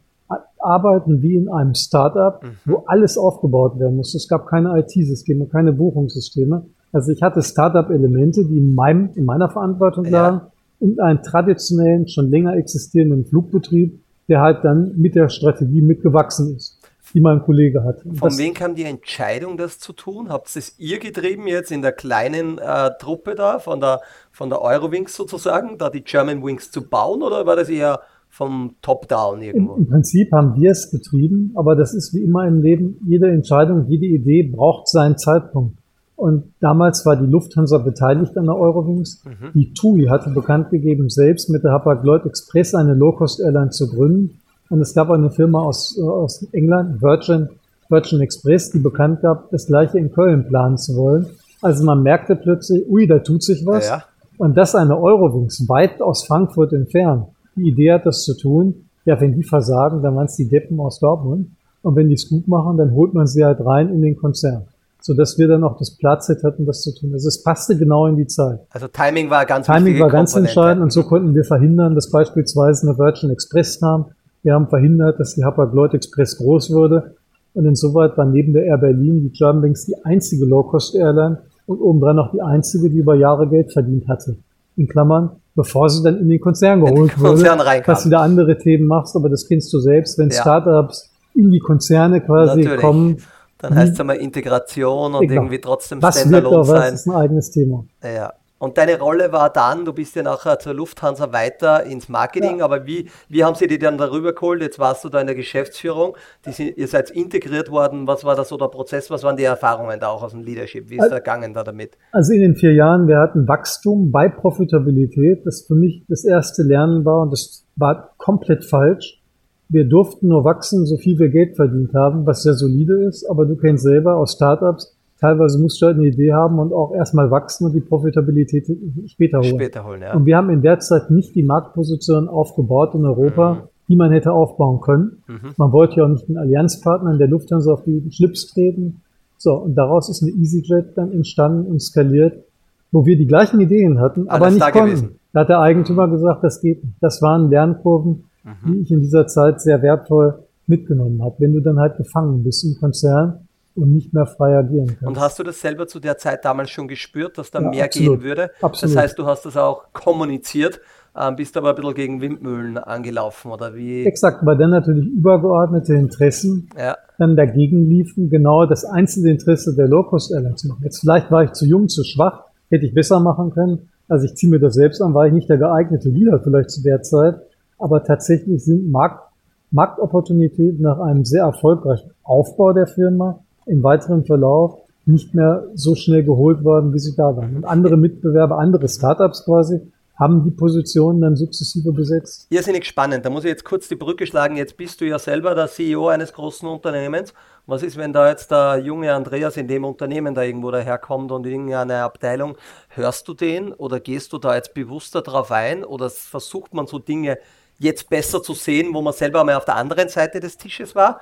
[0.64, 2.56] arbeiten wie in einem Startup, mhm.
[2.64, 4.14] wo alles aufgebaut werden muss.
[4.14, 6.66] Es gab keine IT-Systeme, keine Buchungssysteme.
[6.92, 10.52] Also ich hatte Startup-Elemente, die in meinem, in meiner Verantwortung lagen ja.
[10.80, 16.80] und einen traditionellen, schon länger existierenden Flugbetrieb, der halt dann mit der Strategie mitgewachsen ist
[17.14, 18.02] die mein Kollege hat.
[18.14, 20.30] Von wem kam die Entscheidung, das zu tun?
[20.30, 24.00] Habt es ihr getrieben jetzt in der kleinen äh, Truppe da, von der,
[24.32, 28.00] von der Eurowings sozusagen, da die German Wings zu bauen oder war das eher
[28.34, 29.74] vom Top-Down irgendwo.
[29.74, 33.86] Im, Prinzip haben wir es betrieben, aber das ist wie immer im Leben, jede Entscheidung,
[33.86, 35.78] jede Idee braucht seinen Zeitpunkt.
[36.16, 39.24] Und damals war die Lufthansa beteiligt an der Eurowings.
[39.24, 39.52] Mhm.
[39.54, 44.40] Die TUI hatte bekannt gegeben, selbst mit der Hapag-Lloyd Express eine Low-Cost-Airline zu gründen.
[44.68, 47.48] Und es gab eine Firma aus, aus England, Virgin,
[47.88, 51.26] Virgin Express, die bekannt gab, das gleiche in Köln planen zu wollen.
[51.62, 53.86] Also man merkte plötzlich, ui, da tut sich was.
[53.88, 54.04] Ja, ja.
[54.38, 58.88] Und das eine Eurowings, weit aus Frankfurt entfernt die Idee hat, das zu tun.
[59.04, 61.48] Ja, wenn die versagen, dann waren es die Deppen aus Dortmund.
[61.82, 64.64] Und wenn die es gut machen, dann holt man sie halt rein in den Konzern.
[65.00, 67.12] So dass wir dann auch das Platz hatten, das zu tun.
[67.12, 68.60] Also es passte genau in die Zeit.
[68.70, 70.58] Also Timing war ganz Timing war ganz Komponente.
[70.58, 74.06] entscheidend und so konnten wir verhindern, dass beispielsweise eine Virgin Express kam.
[74.42, 77.16] Wir haben verhindert, dass die Hapag-Lloyd Express groß wurde.
[77.52, 82.32] Und insoweit war neben der Air Berlin die Germanwings die einzige Low-Cost-Airline und obendrein auch
[82.32, 84.36] die einzige, die über Jahre Geld verdient hatte.
[84.76, 88.20] in Klammern, bevor sie dann in den Konzern geholt den Konzern wurde, dass du da
[88.20, 90.40] andere Themen machst, aber das kennst du selbst, wenn ja.
[90.40, 92.80] Startups in die Konzerne quasi Natürlich.
[92.80, 93.16] kommen.
[93.58, 95.36] Dann heißt es einmal Integration und egal.
[95.36, 96.92] irgendwie trotzdem was Standalone wird da, sein.
[96.92, 97.84] Das ist ein eigenes Thema.
[98.02, 98.32] Ja.
[98.64, 102.64] Und deine Rolle war dann, du bist ja nachher zur Lufthansa weiter ins Marketing, ja.
[102.64, 104.62] aber wie, wie haben sie dich dann darüber geholt?
[104.62, 108.06] Jetzt warst du da in der Geschäftsführung, sind, ihr seid integriert worden.
[108.06, 109.10] Was war da so der Prozess?
[109.10, 110.88] Was waren die Erfahrungen da auch aus dem Leadership?
[110.88, 111.98] Wie ist also, ergangen da damit?
[112.12, 116.62] Also in den vier Jahren, wir hatten Wachstum bei Profitabilität, das für mich das erste
[116.62, 119.20] Lernen war und das war komplett falsch.
[119.68, 123.44] Wir durften nur wachsen, so viel wir Geld verdient haben, was sehr solide ist, aber
[123.44, 124.93] du kennst selber aus Startups,
[125.24, 128.66] teilweise musst du halt eine Idee haben und auch erstmal wachsen und die Profitabilität
[129.06, 129.54] später holen.
[129.54, 130.14] Später holen, ja.
[130.14, 133.58] Und wir haben in der Zeit nicht die Marktposition aufgebaut in Europa, mhm.
[133.88, 135.22] die man hätte aufbauen können.
[135.26, 135.54] Mhm.
[135.56, 139.00] Man wollte ja auch nicht den Allianzpartnern der Lufthansa auf die Schlips treten.
[139.38, 142.44] So, und daraus ist eine EasyJet dann entstanden und skaliert,
[142.92, 144.90] wo wir die gleichen Ideen hatten, Alles aber nicht konnten.
[144.90, 145.20] Gewesen.
[145.32, 146.96] Da hat der Eigentümer gesagt, das geht nicht.
[147.00, 148.72] Das waren Lernkurven, mhm.
[148.72, 151.36] die ich in dieser Zeit sehr wertvoll mitgenommen habe.
[151.38, 153.43] Wenn du dann halt gefangen bist im Konzern,
[153.76, 155.02] und nicht mehr frei agieren kannst.
[155.02, 157.84] Und hast du das selber zu der Zeit damals schon gespürt, dass da ja, mehr
[157.84, 158.50] absolut, gehen würde?
[158.62, 158.94] Absolut.
[158.94, 160.80] Das heißt, du hast das auch kommuniziert,
[161.16, 164.04] ähm, bist aber ein bisschen gegen Windmühlen angelaufen, oder wie?
[164.04, 166.96] Exakt, weil dann natürlich übergeordnete Interessen ja.
[167.18, 170.82] dann dagegen liefen, genau das einzelne Interesse der Low-Cost-Airlines zu machen.
[170.84, 173.90] Jetzt vielleicht war ich zu jung, zu schwach, hätte ich besser machen können.
[174.08, 176.82] Also ich ziehe mir das selbst an, war ich nicht der geeignete Leader vielleicht zu
[176.82, 177.36] der Zeit.
[177.78, 179.22] Aber tatsächlich sind Markt,
[179.70, 186.24] Marktopportunitäten nach einem sehr erfolgreichen Aufbau der Firma im weiteren Verlauf nicht mehr so schnell
[186.24, 187.56] geholt worden, wie sie da waren.
[187.56, 189.80] Und andere Mitbewerber, andere Startups quasi,
[190.16, 192.46] haben die Positionen dann sukzessive besetzt.
[192.50, 193.24] Irrsinnig spannend.
[193.24, 194.56] Da muss ich jetzt kurz die Brücke schlagen.
[194.56, 197.34] Jetzt bist du ja selber der CEO eines großen Unternehmens.
[197.66, 201.46] Was ist, wenn da jetzt der junge Andreas in dem Unternehmen da irgendwo daherkommt und
[201.46, 202.56] irgendeine Abteilung,
[202.90, 206.98] hörst du den oder gehst du da jetzt bewusster drauf ein oder versucht man so
[207.00, 207.38] Dinge
[207.78, 211.20] jetzt besser zu sehen, wo man selber mal auf der anderen Seite des Tisches war?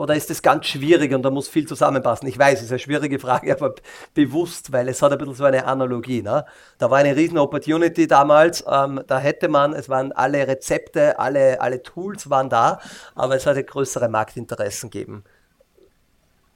[0.00, 2.26] Oder ist das ganz schwierig und da muss viel zusammenpassen?
[2.26, 3.74] Ich weiß, es ist eine schwierige Frage, aber
[4.14, 6.22] bewusst, weil es hat ein bisschen so eine Analogie.
[6.22, 6.46] Ne?
[6.78, 11.60] Da war eine riesen Opportunity damals, ähm, da hätte man, es waren alle Rezepte, alle,
[11.60, 12.80] alle Tools waren da,
[13.14, 15.22] aber es hatte größere Marktinteressen gegeben.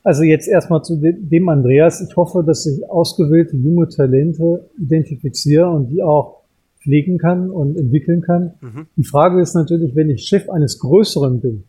[0.02, 2.00] Also jetzt erstmal zu dem Andreas.
[2.00, 6.44] Ich hoffe, dass ich ausgewählte junge Talente identifiziere und die auch
[6.82, 8.54] pflegen kann und entwickeln kann.
[8.62, 8.86] Mhm.
[8.96, 11.64] Die Frage ist natürlich, wenn ich Chef eines Größeren bin,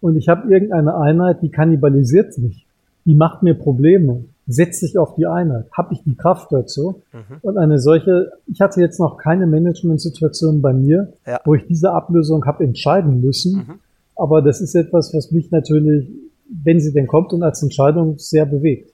[0.00, 2.66] und ich habe irgendeine Einheit, die kannibalisiert mich,
[3.04, 7.02] die macht mir Probleme, setze ich auf die Einheit, habe ich die Kraft dazu?
[7.12, 7.36] Mhm.
[7.42, 11.40] Und eine solche, ich hatte jetzt noch keine Management-Situation bei mir, ja.
[11.44, 13.74] wo ich diese Ablösung habe entscheiden müssen, mhm.
[14.16, 16.08] aber das ist etwas, was mich natürlich,
[16.48, 18.92] wenn sie denn kommt und als Entscheidung sehr bewegt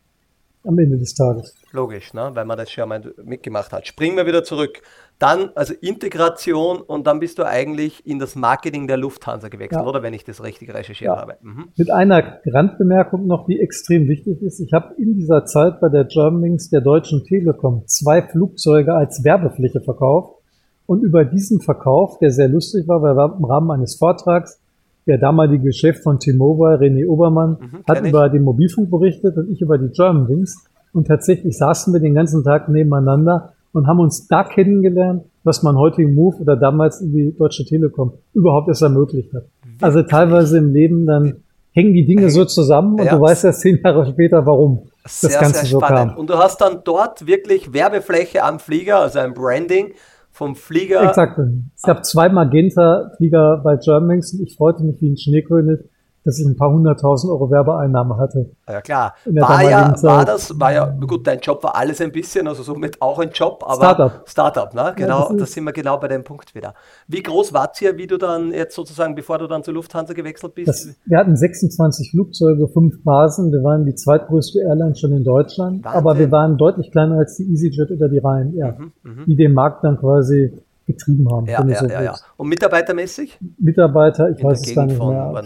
[0.64, 1.54] am Ende des Tages.
[1.72, 2.30] Logisch, ne?
[2.34, 3.86] weil man das schon mal mitgemacht hat.
[3.86, 4.82] Springen wir wieder zurück.
[5.18, 9.86] Dann, also Integration und dann bist du eigentlich in das Marketing der Lufthansa gewechselt, ja.
[9.86, 11.20] oder wenn ich das richtig recherchiert ja.
[11.20, 11.36] habe.
[11.42, 11.68] Mhm.
[11.76, 14.60] Mit einer Randbemerkung noch, die extrem wichtig ist.
[14.60, 19.80] Ich habe in dieser Zeit bei der Germanwings der Deutschen Telekom zwei Flugzeuge als Werbefläche
[19.80, 20.40] verkauft.
[20.86, 24.60] Und über diesen Verkauf, der sehr lustig war, weil wir im Rahmen eines Vortrags
[25.06, 29.60] der damalige Chef von T-Mobile, René Obermann, mhm, hat über den Mobilfunk berichtet und ich
[29.60, 30.64] über die Germanwings.
[30.92, 35.76] Und tatsächlich saßen wir den ganzen Tag nebeneinander und haben uns da kennengelernt, was man
[35.76, 39.44] heute im Move oder damals in die Deutsche Telekom überhaupt erst ermöglicht hat.
[39.80, 41.36] Also teilweise im Leben dann
[41.72, 43.16] hängen die Dinge so zusammen und ja.
[43.16, 46.16] du weißt erst zehn Jahre später, warum sehr, das Ganze so kam.
[46.16, 49.92] Und du hast dann dort wirklich Werbefläche am Flieger, also ein Branding
[50.34, 51.08] vom Flieger.
[51.08, 51.38] Exakt.
[51.76, 55.78] Es gab zwei Magenta-Flieger bei Germanwings und ich freute mich wie ein Schneekönig,
[56.24, 58.50] dass ich ein paar hunderttausend Euro Werbeeinnahme hatte.
[58.68, 59.14] Ja klar.
[59.26, 63.00] War ja, war das, war ja, gut, dein Job war alles ein bisschen, also somit
[63.00, 64.22] auch ein Job, aber Startup.
[64.26, 64.92] Startup, ne?
[64.96, 66.74] Genau, ja, da sind wir genau bei dem Punkt wieder.
[67.06, 70.14] Wie groß war es hier, wie du dann jetzt sozusagen, bevor du dann zur Lufthansa
[70.14, 70.68] gewechselt bist?
[70.68, 75.84] Das, wir hatten 26 Flugzeuge, fünf Basen, wir waren die zweitgrößte Airline schon in Deutschland,
[75.84, 75.98] Wahnsinn.
[75.98, 79.52] aber wir waren deutlich kleiner als die EasyJet oder die Ryanair, mhm, mhm, die den
[79.52, 80.52] Markt dann quasi
[80.86, 81.46] getrieben haben.
[81.46, 82.14] Ja, ja, so ja, ja.
[82.36, 83.38] Und mitarbeitermäßig?
[83.58, 85.42] Mitarbeiter, ich in weiß es gar nicht mehr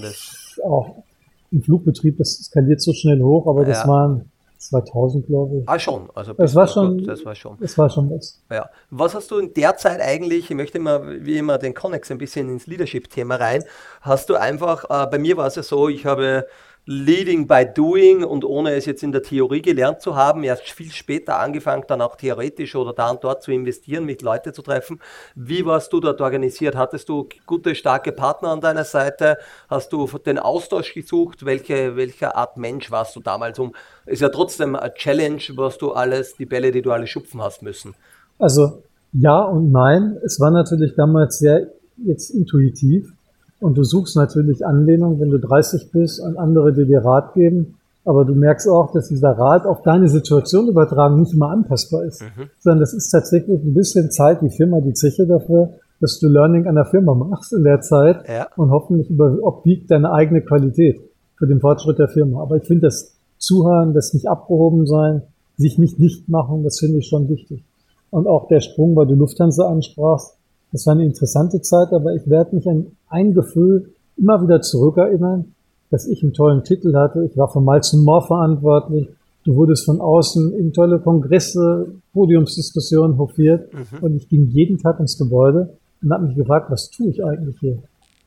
[0.65, 1.03] auch
[1.51, 3.89] im Flugbetrieb, das skaliert so schnell hoch, aber das ja.
[3.89, 5.69] waren 2000, glaube ich.
[5.69, 6.09] Ah, schon.
[6.15, 7.57] Also das war schon, das war schon.
[7.61, 8.43] Das war schon was.
[8.51, 8.69] Ja.
[8.91, 12.19] Was hast du in der Zeit eigentlich, ich möchte immer, wie immer, den Connex ein
[12.19, 13.65] bisschen ins Leadership-Thema rein,
[14.01, 16.47] hast du einfach, äh, bei mir war es ja so, ich habe
[16.91, 20.91] Leading by Doing und ohne es jetzt in der Theorie gelernt zu haben, erst viel
[20.91, 24.99] später angefangen, dann auch theoretisch oder da und dort zu investieren, mit Leute zu treffen.
[25.35, 26.77] Wie warst du dort organisiert?
[26.77, 29.37] Hattest du gute, starke Partner an deiner Seite?
[29.69, 31.45] Hast du den Austausch gesucht?
[31.45, 33.59] Welche, welche Art Mensch warst du damals?
[33.59, 33.75] Um,
[34.07, 37.61] ist ja trotzdem eine Challenge, was du alles, die Bälle, die du alle schupfen hast
[37.61, 37.97] müssen.
[38.39, 40.17] Also Ja und nein.
[40.25, 43.13] Es war natürlich damals sehr jetzt intuitiv.
[43.61, 47.75] Und du suchst natürlich Anlehnung, wenn du 30 bist, an andere, die dir Rat geben.
[48.05, 52.23] Aber du merkst auch, dass dieser Rat auf deine Situation übertragen nicht immer anpassbar ist.
[52.23, 52.49] Mhm.
[52.61, 56.67] Sondern das ist tatsächlich ein bisschen Zeit, die Firma, die Zeche dafür, dass du Learning
[56.67, 58.47] an der Firma machst in der Zeit ja.
[58.57, 61.01] und hoffentlich über, obwiegt deine eigene Qualität
[61.37, 62.41] für den Fortschritt der Firma.
[62.43, 65.23] Aber ich finde das Zuhören, das nicht abgehoben sein,
[65.57, 67.65] sich nicht dicht machen, das finde ich schon wichtig.
[68.11, 70.35] Und auch der Sprung, weil du Lufthansa ansprachst,
[70.73, 75.55] das war eine interessante Zeit, aber ich werde mich an ein Gefühl immer wieder zurückerinnern,
[75.91, 77.25] dass ich einen tollen Titel hatte.
[77.25, 79.09] Ich war für Miles More verantwortlich.
[79.45, 83.99] Du wurdest von außen in tolle Kongresse, Podiumsdiskussionen hofiert mhm.
[84.03, 85.71] und ich ging jeden Tag ins Gebäude
[86.03, 87.79] und habe mich gefragt, was tue ich eigentlich hier?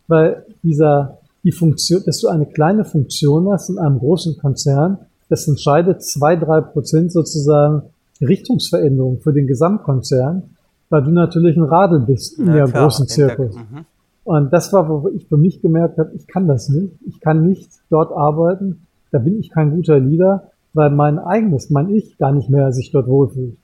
[0.07, 4.97] Weil dieser, die Funktion, dass du eine kleine Funktion hast in einem großen Konzern,
[5.29, 7.83] das entscheidet zwei, drei Prozent sozusagen
[8.19, 10.43] Richtungsveränderung für den Gesamtkonzern,
[10.89, 13.55] weil du natürlich ein Radel bist in ja, der klar, großen Zirkus.
[13.55, 13.85] Mhm.
[14.23, 16.93] Und das war, wo ich für mich gemerkt habe, ich kann das nicht.
[17.07, 18.85] Ich kann nicht dort arbeiten.
[19.11, 22.91] Da bin ich kein guter Leader, weil mein eigenes, mein Ich gar nicht mehr sich
[22.91, 23.57] dort wohlfühlt.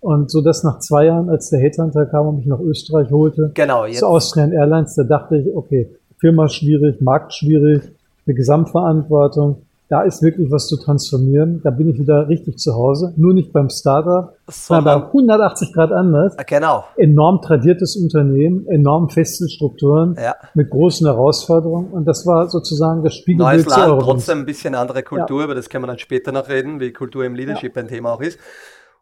[0.00, 3.50] Und so dass nach zwei Jahren, als der Headhunter kam und mich nach Österreich holte,
[3.54, 3.98] genau, jetzt.
[3.98, 7.82] zu Austrian Airlines, da dachte ich, okay, Firma schwierig, Markt schwierig,
[8.26, 11.60] eine Gesamtverantwortung da ist wirklich was zu transformieren.
[11.64, 13.12] Da bin ich wieder richtig zu Hause.
[13.16, 16.36] Nur nicht beim Startup, sondern 180 Grad anders.
[16.46, 16.84] Genau.
[16.96, 20.36] Enorm tradiertes Unternehmen, enorm feste Strukturen ja.
[20.54, 21.88] mit großen Herausforderungen.
[21.90, 25.44] Und das war sozusagen das Spiegelbild Neues Land, trotzdem ein bisschen andere Kultur, ja.
[25.44, 27.82] aber das können wir dann später noch reden, wie Kultur im Leadership ja.
[27.82, 28.38] ein Thema auch ist.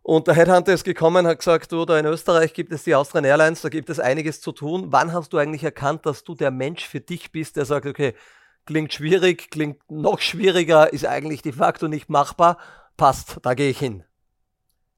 [0.03, 3.27] Und der Headhunter ist gekommen, hat gesagt, du, da in Österreich gibt es die Austrian
[3.27, 4.87] Airlines, da gibt es einiges zu tun.
[4.89, 8.15] Wann hast du eigentlich erkannt, dass du der Mensch für dich bist, der sagt, okay,
[8.69, 12.59] klingt schwierig, klingt noch schwieriger, ist eigentlich de facto nicht machbar.
[12.99, 14.05] Passt, da gehe ich hin.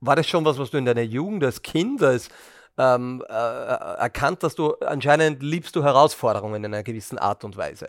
[0.00, 2.30] War das schon was, was du in deiner Jugend als Kind, als
[2.76, 7.88] ähm, äh, erkannt, dass du anscheinend liebst du Herausforderungen in einer gewissen Art und Weise?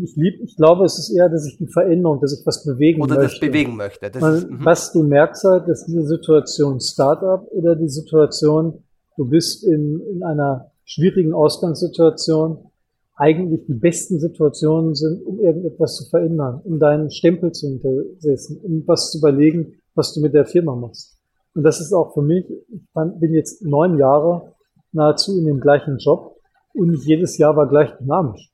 [0.00, 3.02] Ich lieb, ich glaube, es ist eher, dass ich die Veränderung, dass ich was bewegen
[3.02, 3.20] oder möchte.
[3.20, 4.10] Oder das bewegen möchte.
[4.10, 4.64] Das Man, ist, mhm.
[4.64, 8.84] was du merkst halt, dass diese Situation Startup oder die Situation,
[9.16, 12.70] du bist in, in einer schwierigen Ausgangssituation,
[13.16, 18.82] eigentlich die besten Situationen sind, um irgendetwas zu verändern, um deinen Stempel zu hintersetzen, um
[18.86, 21.16] was zu überlegen, was du mit der Firma machst.
[21.54, 24.52] Und das ist auch für mich, ich bin jetzt neun Jahre
[24.92, 26.36] nahezu in dem gleichen Job
[26.74, 28.50] und nicht jedes Jahr war gleich dynamisch.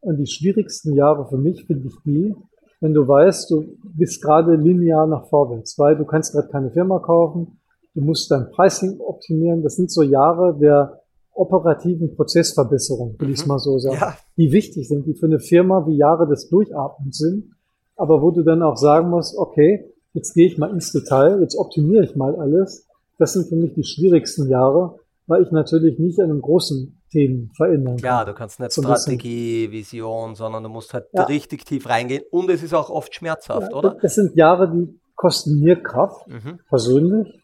[0.00, 2.34] Und die schwierigsten Jahre für mich finde ich die,
[2.80, 6.98] wenn du weißt, du bist gerade linear nach vorwärts, weil du kannst gerade keine Firma
[6.98, 7.58] kaufen,
[7.94, 9.62] du musst dein Pricing optimieren.
[9.62, 11.00] Das sind so Jahre der
[11.34, 13.34] operativen Prozessverbesserung, will mhm.
[13.34, 14.16] ich es mal so sagen, ja.
[14.36, 17.50] die wichtig sind, die für eine Firma wie Jahre des Durchatmens sind,
[17.96, 21.56] aber wo du dann auch sagen musst, okay, jetzt gehe ich mal ins Detail, jetzt
[21.56, 22.86] optimiere ich mal alles.
[23.18, 27.50] Das sind für mich die schwierigsten Jahre, weil ich natürlich nicht an einem großen Themen
[27.56, 28.04] verändern kann.
[28.04, 31.24] Ja, du kannst nicht so Strategie, Vision, sondern du musst halt ja.
[31.24, 33.96] richtig tief reingehen und es ist auch oft schmerzhaft, ja, oder?
[34.02, 36.58] Das sind Jahre, die kosten mir Kraft, mhm.
[36.68, 37.40] persönlich,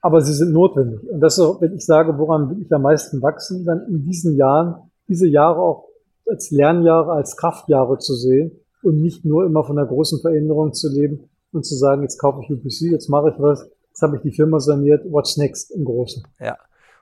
[0.00, 1.00] aber sie sind notwendig.
[1.08, 4.04] Und das ist auch, wenn ich sage, woran will ich am meisten wachsen, dann in
[4.04, 5.88] diesen Jahren, diese Jahre auch
[6.28, 10.88] als Lernjahre, als Kraftjahre zu sehen und nicht nur immer von der großen Veränderung zu
[10.88, 14.22] leben und zu sagen, jetzt kaufe ich UPC, jetzt mache ich was, jetzt habe ich
[14.22, 16.22] die Firma saniert, what's next im Großen.
[16.38, 16.56] Ja.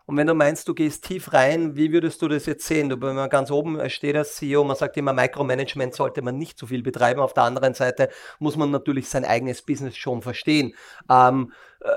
[0.08, 2.88] Und wenn du meinst, du gehst tief rein, wie würdest du das jetzt sehen?
[2.88, 6.58] Du, wenn man ganz oben steht als CEO, man sagt immer, Micromanagement sollte man nicht
[6.58, 7.20] zu viel betreiben.
[7.20, 10.74] Auf der anderen Seite muss man natürlich sein eigenes Business schon verstehen.
[11.10, 11.88] Ähm, äh,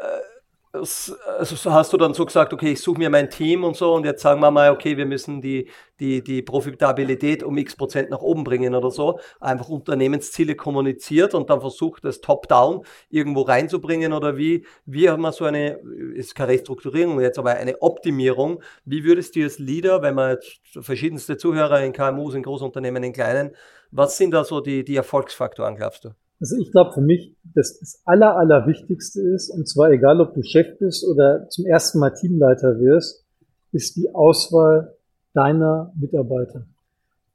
[0.72, 4.06] also hast du dann so gesagt, okay, ich suche mir mein Team und so und
[4.06, 5.68] jetzt sagen wir mal, okay, wir müssen die,
[6.00, 11.50] die, die Profitabilität um x Prozent nach oben bringen oder so, einfach Unternehmensziele kommuniziert und
[11.50, 15.80] dann versucht, das Top-Down irgendwo reinzubringen oder wie, wie haben wir so eine,
[16.14, 20.60] ist keine Restrukturierung jetzt, aber eine Optimierung, wie würdest du als Leader, wenn man jetzt
[20.86, 23.56] verschiedenste Zuhörer in KMUs, in Großunternehmen, in kleinen,
[23.90, 26.10] was sind da so die, die Erfolgsfaktoren, glaubst du?
[26.40, 30.42] Also ich glaube für mich, dass das Aller, Allerwichtigste ist, und zwar egal, ob du
[30.42, 33.26] Chef bist oder zum ersten Mal Teamleiter wirst,
[33.72, 34.96] ist die Auswahl
[35.34, 36.66] deiner Mitarbeiter.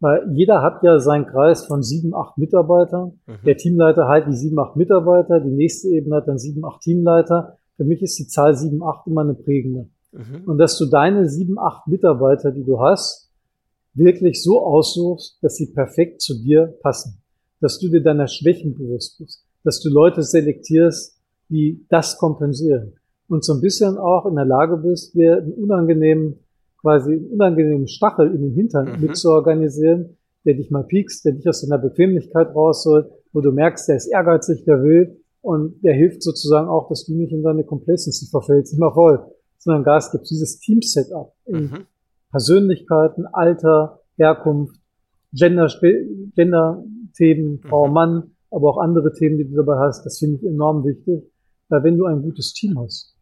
[0.00, 3.20] Weil jeder hat ja seinen Kreis von sieben, acht Mitarbeitern.
[3.26, 3.44] Mhm.
[3.44, 7.58] Der Teamleiter hat die sieben, acht Mitarbeiter, die nächste Ebene hat dann sieben, acht Teamleiter.
[7.76, 9.88] Für mich ist die Zahl sieben, acht immer eine prägende.
[10.12, 10.44] Mhm.
[10.46, 13.30] Und dass du deine sieben, acht Mitarbeiter, die du hast,
[13.94, 17.23] wirklich so aussuchst, dass sie perfekt zu dir passen
[17.64, 22.92] dass du dir deiner Schwächen bewusst bist, dass du Leute selektierst, die das kompensieren
[23.26, 26.40] und so ein bisschen auch in der Lage bist, dir einen unangenehmen,
[26.82, 29.00] quasi einen unangenehmen Stachel in den Hintern mhm.
[29.00, 33.96] mitzuorganisieren, der dich mal piekst, der dich aus deiner Bequemlichkeit rausholt, wo du merkst, der
[33.96, 38.26] ist ehrgeizig, der will und der hilft sozusagen auch, dass du nicht in deine Complacency
[38.26, 39.24] verfällst, immer voll,
[39.56, 41.86] sondern Gas gibt dieses Team-Setup in mhm.
[42.30, 44.76] Persönlichkeiten, Alter, Herkunft,
[45.32, 46.84] Gender,
[47.68, 47.92] Frau, mhm.
[47.92, 50.04] Mann, aber auch andere Themen, die du dabei hast.
[50.04, 51.30] Das finde ich enorm wichtig.
[51.68, 53.16] Weil wenn du ein gutes Team hast,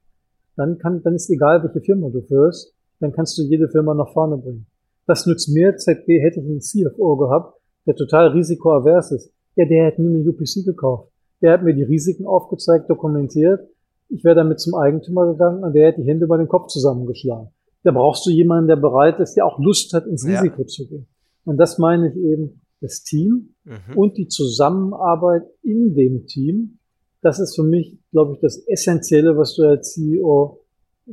[0.56, 4.12] dann kann, dann ist egal, welche Firma du führst, dann kannst du jede Firma nach
[4.12, 4.66] vorne bringen.
[5.06, 5.76] Das nützt mir.
[5.76, 9.32] ZB hätte ich einen CFO gehabt, der total risikoavers ist.
[9.56, 11.10] Ja, der hätte nie eine UPC gekauft.
[11.40, 13.60] Der hat mir die Risiken aufgezeigt, dokumentiert.
[14.08, 17.48] Ich wäre damit zum Eigentümer gegangen und der hätte die Hände über den Kopf zusammengeschlagen.
[17.82, 20.66] Da brauchst du jemanden, der bereit ist, der auch Lust hat, ins Risiko ja.
[20.66, 21.06] zu gehen.
[21.44, 23.96] Und das meine ich eben, das Team mhm.
[23.96, 26.78] und die Zusammenarbeit in dem Team.
[27.22, 30.60] Das ist für mich, glaube ich, das Essentielle, was du als CEO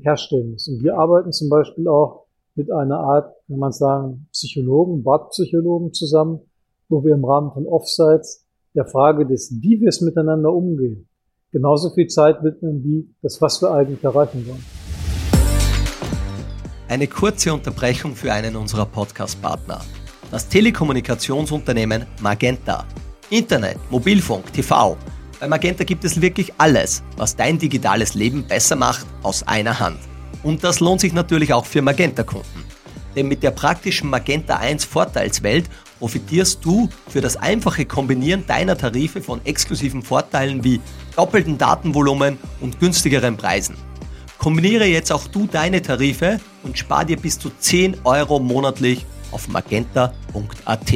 [0.02, 0.68] herstellen musst.
[0.68, 6.40] Und wir arbeiten zum Beispiel auch mit einer Art, kann man sagen, Psychologen, Bartpsychologen zusammen,
[6.90, 11.08] wo wir im Rahmen von Offsites der Frage des, wie wir es miteinander umgehen,
[11.52, 14.66] genauso viel Zeit widmen wie das, was wir eigentlich erreichen wollen.
[16.88, 19.82] Eine kurze Unterbrechung für einen unserer Podcast-Partner.
[20.32, 22.86] Das Telekommunikationsunternehmen Magenta.
[23.32, 24.96] Internet, Mobilfunk, TV.
[25.40, 29.98] Bei Magenta gibt es wirklich alles, was dein digitales Leben besser macht, aus einer Hand.
[30.44, 32.64] Und das lohnt sich natürlich auch für Magenta-Kunden.
[33.16, 39.22] Denn mit der praktischen Magenta 1 Vorteilswelt profitierst du für das einfache Kombinieren deiner Tarife
[39.22, 40.80] von exklusiven Vorteilen wie
[41.16, 43.76] doppelten Datenvolumen und günstigeren Preisen.
[44.38, 49.48] Kombiniere jetzt auch du deine Tarife und spar dir bis zu 10 Euro monatlich auf
[49.48, 50.94] magenta.at.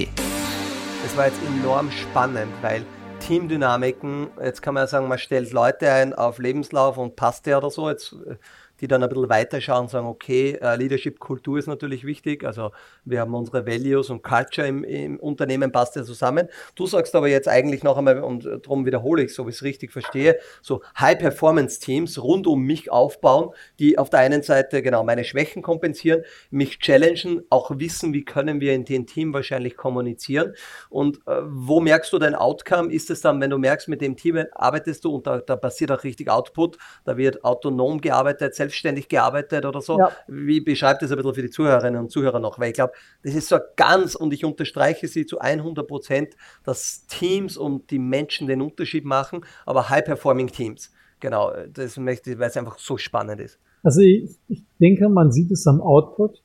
[1.03, 2.85] Das war jetzt enorm spannend, weil
[3.19, 7.57] Teamdynamiken, jetzt kann man ja sagen, man stellt Leute ein auf Lebenslauf und passt der
[7.57, 7.89] oder so.
[7.89, 8.35] Jetzt äh,
[8.81, 12.43] die dann ein bisschen weiterschauen und sagen, okay, äh, Leadership-Kultur ist natürlich wichtig.
[12.43, 12.71] Also
[13.05, 16.47] wir haben unsere Values und Culture im, im, Unternehmen, passt ja zusammen.
[16.75, 19.63] Du sagst aber jetzt eigentlich noch einmal, und darum wiederhole ich, so wie ich es
[19.63, 25.23] richtig verstehe, so High-Performance-Teams rund um mich aufbauen, die auf der einen Seite genau meine
[25.23, 30.53] Schwächen kompensieren, mich challengen, auch wissen, wie können wir in dem Team wahrscheinlich kommunizieren.
[30.89, 32.91] Und äh, wo merkst du dein Outcome?
[32.91, 35.91] Ist es dann, wenn du merkst, mit dem Team arbeitest du und da, da passiert
[35.91, 39.99] auch richtig Output, da wird autonom gearbeitet, selbstständig gearbeitet oder so.
[39.99, 40.11] Ja.
[40.27, 42.59] Wie beschreibt das ein bisschen für die Zuhörerinnen und Zuhörer noch?
[42.59, 42.92] Weil ich glaube,
[43.23, 47.99] das ist so ganz, und ich unterstreiche sie zu 100 Prozent, dass Teams und die
[47.99, 50.91] Menschen den Unterschied machen, aber High-Performing Teams.
[51.19, 53.59] Genau, das möchte ich, weil es einfach so spannend ist.
[53.81, 56.41] Also ich, ich denke, man sieht es am Output.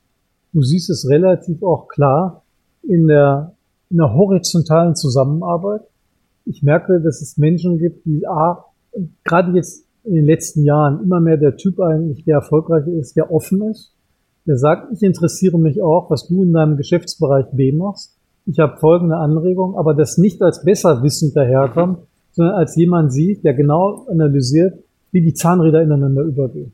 [0.52, 2.44] Du siehst es relativ auch klar
[2.82, 3.54] in der,
[3.90, 5.82] in der horizontalen Zusammenarbeit.
[6.44, 8.64] Ich merke, dass es Menschen gibt, die A,
[9.24, 13.30] gerade jetzt in den letzten Jahren immer mehr der Typ eigentlich, der erfolgreich ist, der
[13.30, 13.94] offen ist,
[14.48, 18.16] der sagt, ich interessiere mich auch, was du in deinem Geschäftsbereich B machst.
[18.46, 22.04] Ich habe folgende Anregung, aber das nicht als besserwissend daherkommt, mhm.
[22.32, 24.78] sondern als jemand sieht, der genau analysiert,
[25.12, 26.72] wie die Zahnräder ineinander übergehen.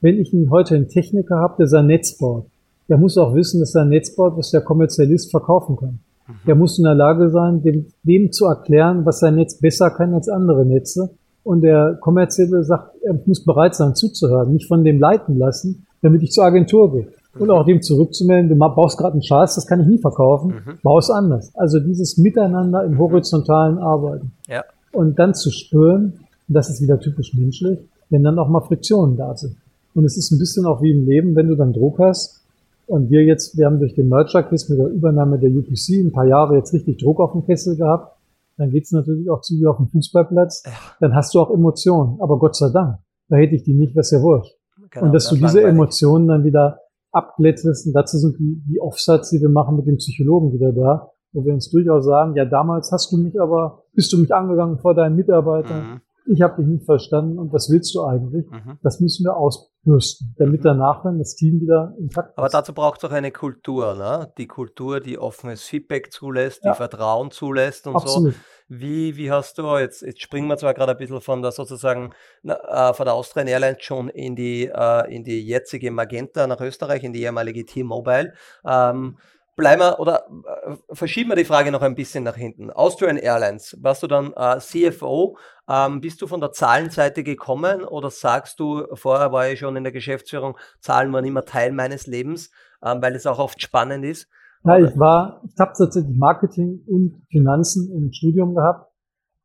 [0.00, 2.46] Wenn ich heute einen Techniker habe, der sein Netz baut,
[2.88, 6.00] der muss auch wissen, dass er ein Netz baut, was der Kommerzialist verkaufen kann.
[6.26, 6.32] Mhm.
[6.48, 10.12] Der muss in der Lage sein, dem, dem zu erklären, was sein Netz besser kann
[10.12, 11.10] als andere Netze
[11.44, 16.22] und der Kommerzielle sagt, er muss bereit sein zuzuhören, nicht von dem leiten lassen, damit
[16.22, 17.08] ich zur Agentur gehe.
[17.38, 20.78] Und auch dem zurückzumelden, du baust gerade einen Scheiß, das kann ich nie verkaufen, mhm.
[20.82, 21.50] baust anders.
[21.54, 24.32] Also dieses Miteinander im horizontalen Arbeiten.
[24.46, 24.64] Ja.
[24.92, 27.78] Und dann zu spüren, das ist wieder typisch menschlich,
[28.10, 29.56] wenn dann auch mal Friktionen da sind.
[29.94, 32.42] Und es ist ein bisschen auch wie im Leben, wenn du dann Druck hast.
[32.86, 36.26] Und wir jetzt, wir haben durch den Merger-Quiz mit der Übernahme der UPC ein paar
[36.26, 38.12] Jahre jetzt richtig Druck auf dem Kessel gehabt
[38.56, 40.62] dann geht's natürlich auch zu wie auf dem Fußballplatz.
[41.00, 42.20] Dann hast du auch Emotionen.
[42.20, 44.54] Aber Gott sei Dank, da hätte ich die nicht, was ja wurscht.
[44.92, 46.78] Genau, und dass du diese Emotionen dann wieder
[47.12, 47.86] abglättest.
[47.86, 51.44] Und dazu sind die, die Offsets, die wir machen mit dem Psychologen wieder da, wo
[51.44, 54.94] wir uns durchaus sagen, ja, damals hast du mich aber, bist du mich angegangen vor
[54.94, 55.94] deinen Mitarbeitern.
[55.94, 58.48] Mhm ich habe dich nicht verstanden und was willst du eigentlich?
[58.50, 58.78] Mhm.
[58.82, 60.64] Das müssen wir ausbürsten, damit mhm.
[60.64, 62.38] danach dann das Team wieder intakt ist.
[62.38, 64.32] Aber dazu braucht es auch eine Kultur, ne?
[64.38, 66.72] Die Kultur, die offenes Feedback zulässt, ja.
[66.72, 68.34] die Vertrauen zulässt und Absolut.
[68.34, 68.40] so.
[68.68, 72.12] Wie, wie hast du, jetzt, jetzt springen wir zwar gerade ein bisschen von der sozusagen
[72.44, 77.04] äh, von der Austrian Airlines schon in die, äh, in die jetzige Magenta nach Österreich,
[77.04, 78.32] in die ehemalige T-Mobile.
[78.64, 79.18] Ähm,
[79.56, 80.26] bleiben wir oder
[80.66, 82.70] äh, verschieben wir die Frage noch ein bisschen nach hinten.
[82.70, 85.36] Austrian Airlines, warst du dann äh, CFO?
[85.68, 89.84] Ähm, bist du von der Zahlenseite gekommen oder sagst du, vorher war ich schon in
[89.84, 92.50] der Geschäftsführung, Zahlen waren immer Teil meines Lebens,
[92.84, 94.28] ähm, weil es auch oft spannend ist?
[94.64, 98.90] Ja, ich war, ich habe tatsächlich Marketing und Finanzen im Studium gehabt,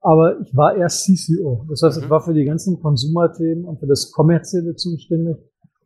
[0.01, 1.65] aber ich war erst CCO.
[1.69, 2.03] Das heißt, mhm.
[2.03, 5.37] ich war für die ganzen Konsumerthemen und für das Kommerzielle zuständig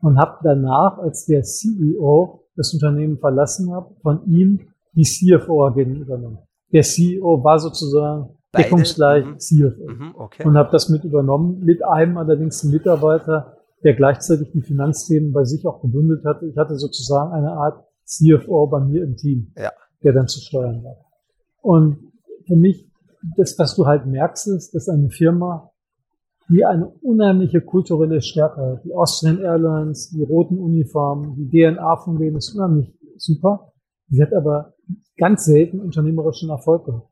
[0.02, 4.60] und habe danach, als der CEO das Unternehmen verlassen habe, von ihm
[4.94, 6.40] die CFO-Agenten übernommen.
[6.72, 9.40] Der CEO war sozusagen deckungsgleich mhm.
[9.40, 10.46] CFO mhm, okay.
[10.46, 15.66] und habe das mit übernommen, mit einem allerdings Mitarbeiter, der gleichzeitig die Finanzthemen bei sich
[15.66, 16.46] auch gebündelt hatte.
[16.46, 19.72] Ich hatte sozusagen eine Art CFO bei mir im Team, ja.
[20.04, 20.98] der dann zu steuern war.
[21.62, 21.98] Und
[22.46, 22.88] für mich,
[23.38, 25.71] das, was du halt merkst, ist, dass eine Firma,
[26.52, 32.38] die eine unheimliche kulturelle Stärke die Austrian Airlines, die roten Uniformen, die DNA von denen
[32.38, 33.72] ist unheimlich super.
[34.10, 34.74] Sie hat aber
[35.18, 37.08] ganz selten unternehmerischen Erfolg gehabt.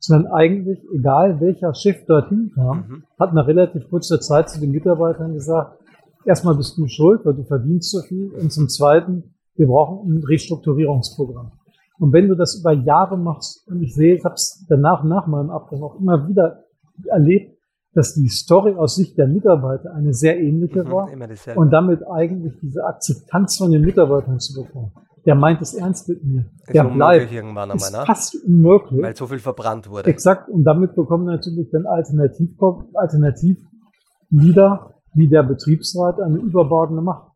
[0.00, 3.04] Sondern eigentlich, egal welcher Chef dorthin kam, mhm.
[3.18, 5.78] hat nach relativ kurzer Zeit zu den Mitarbeitern gesagt,
[6.24, 8.30] erstmal bist du schuld, weil du verdienst so viel.
[8.30, 11.52] Und zum Zweiten, wir brauchen ein Restrukturierungsprogramm.
[11.98, 15.26] Und wenn du das über Jahre machst, und ich sehe, ich habe es danach, nach
[15.26, 16.64] meinem Abgang auch immer wieder
[17.04, 17.59] erlebt,
[17.92, 21.08] dass die Story aus Sicht der Mitarbeiter eine sehr ähnliche mhm, war
[21.56, 24.92] und damit eigentlich diese Akzeptanz von den Mitarbeitern zu bekommen.
[25.26, 26.46] Der meint es ernst mit mir.
[26.66, 27.32] Ist der bleibt.
[27.32, 29.02] Irgendwann ist meiner, fast unmöglich.
[29.02, 30.08] Weil so viel verbrannt wurde.
[30.08, 30.48] Exakt.
[30.48, 32.50] Und damit bekommen natürlich dann Alternativ,
[32.94, 37.32] Alternativlieder wie der Betriebsrat eine überbordene Macht.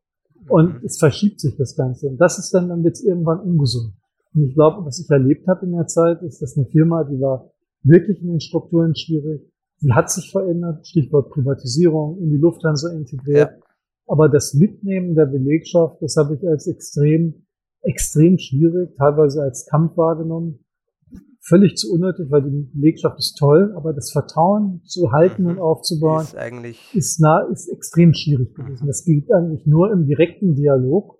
[0.48, 0.80] Und mhm.
[0.84, 2.09] es verschiebt sich das Ganze.
[2.09, 3.92] Und das ist dann, dann jetzt irgendwann ungesund.
[4.34, 7.20] Und ich glaube, was ich erlebt habe in der Zeit, ist, dass eine Firma, die
[7.20, 7.50] war
[7.82, 9.42] wirklich in den Strukturen schwierig.
[9.85, 13.51] Sie hat sich verändert, Stichwort Privatisierung, in die Lufthansa integriert.
[13.51, 13.66] Ja.
[14.07, 17.47] Aber das Mitnehmen der Belegschaft, das habe ich als extrem,
[17.82, 20.64] extrem schwierig, teilweise als Kampf wahrgenommen
[21.47, 25.51] völlig zu unnötig, weil die Belegschaft ist toll, aber das Vertrauen zu halten mhm.
[25.51, 28.85] und aufzubauen ist eigentlich ist, nah, ist extrem schwierig gewesen.
[28.85, 28.87] Mhm.
[28.87, 31.18] Das geht eigentlich nur im direkten Dialog,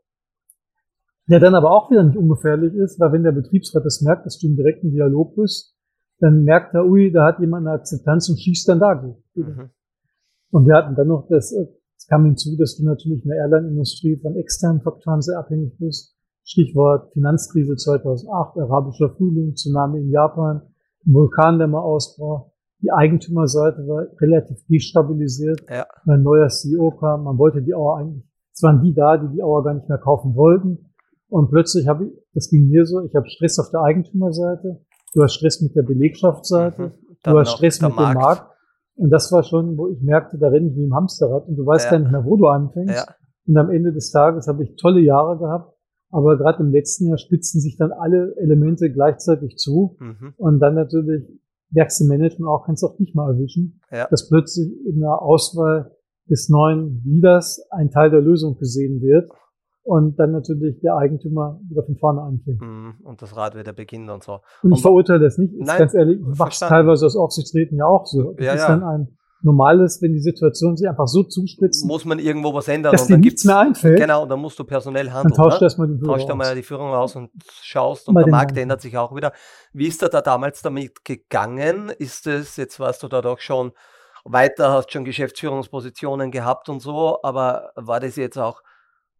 [1.29, 4.39] der dann aber auch wieder nicht ungefährlich ist, weil wenn der Betriebsrat das merkt, dass
[4.39, 5.74] du im direkten Dialog bist,
[6.21, 9.15] dann merkt er, ui, da hat jemand eine Akzeptanz und schießt dann da.
[9.35, 9.71] Mhm.
[10.51, 11.53] Und wir hatten dann noch das,
[11.97, 16.15] es kam hinzu, dass du natürlich in der Airline-Industrie von externen Faktoren sehr abhängig bist.
[16.45, 20.63] Stichwort Finanzkrise 2008, arabischer Frühling, Tsunami in Japan,
[21.05, 22.53] Vulkandämmerausbruch.
[22.83, 25.87] Die Eigentümerseite war relativ destabilisiert, ja.
[26.07, 27.25] ein neuer CEO kam.
[27.25, 29.99] Man wollte die Auer eigentlich, es waren die da, die die Auer gar nicht mehr
[29.99, 30.91] kaufen wollten.
[31.29, 34.85] Und plötzlich habe ich, das ging mir so, ich habe Stress auf der Eigentümerseite,
[35.15, 36.93] du hast Stress mit der Belegschaftsseite, mhm.
[37.23, 38.15] du hast Stress mit Markt.
[38.15, 38.51] dem Markt.
[38.97, 41.67] Und das war schon, wo ich merkte, da renne ich wie im Hamsterrad und du
[41.67, 41.91] weißt ja.
[41.93, 42.95] gar nicht mehr, wo du anfängst.
[42.95, 43.15] Ja.
[43.47, 45.75] Und am Ende des Tages habe ich tolle Jahre gehabt
[46.15, 49.97] aber gerade im letzten Jahr spitzen sich dann alle Elemente gleichzeitig zu.
[49.99, 50.33] Mhm.
[50.37, 51.25] Und dann natürlich
[51.71, 54.07] merkst du Management auch, kannst du auch nicht mal erwischen, ja.
[54.09, 55.91] dass plötzlich in der Auswahl
[56.31, 59.29] des neuen Leaders ein Teil der Lösung gesehen wird
[59.85, 62.61] und dann natürlich der Eigentümer wieder von vorne anfängt.
[62.61, 62.95] Mhm.
[63.05, 64.41] Und das Rad wieder beginnt und so.
[64.63, 68.07] Und ich verurteile das nicht, Nein, ganz ehrlich, ich mache teilweise als Aufsichtsräten ja auch
[68.07, 68.33] so.
[68.33, 68.69] Das ja, ist ja.
[68.69, 71.87] dann ein normal ist, wenn die Situation sich einfach so zuspitzt.
[71.87, 72.93] Muss man irgendwo was ändern.
[72.93, 74.01] Dass dir nichts mehr einfällt.
[74.01, 75.35] Genau, und dann musst du personell handeln.
[75.37, 75.67] Dann tauscht ne?
[75.67, 77.31] erstmal die Führung Tauscht einmal die Führung aus und
[77.61, 79.33] schaust und Bei der Markt ändert sich auch wieder.
[79.73, 81.91] Wie ist er da damals damit gegangen?
[81.99, 83.73] Ist es, jetzt warst du da doch schon
[84.25, 88.63] weiter, hast schon Geschäftsführungspositionen gehabt und so, aber war das jetzt auch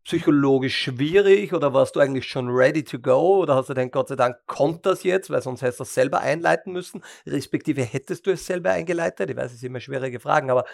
[0.05, 4.09] psychologisch schwierig oder warst du eigentlich schon ready to go oder hast du denn Gott
[4.09, 8.27] sei Dank kommt das jetzt, weil sonst hättest du das selber einleiten müssen, respektive hättest
[8.27, 9.31] du es selber eingeleitet?
[9.31, 10.65] Ich weiß, es sind immer schwierige Fragen, aber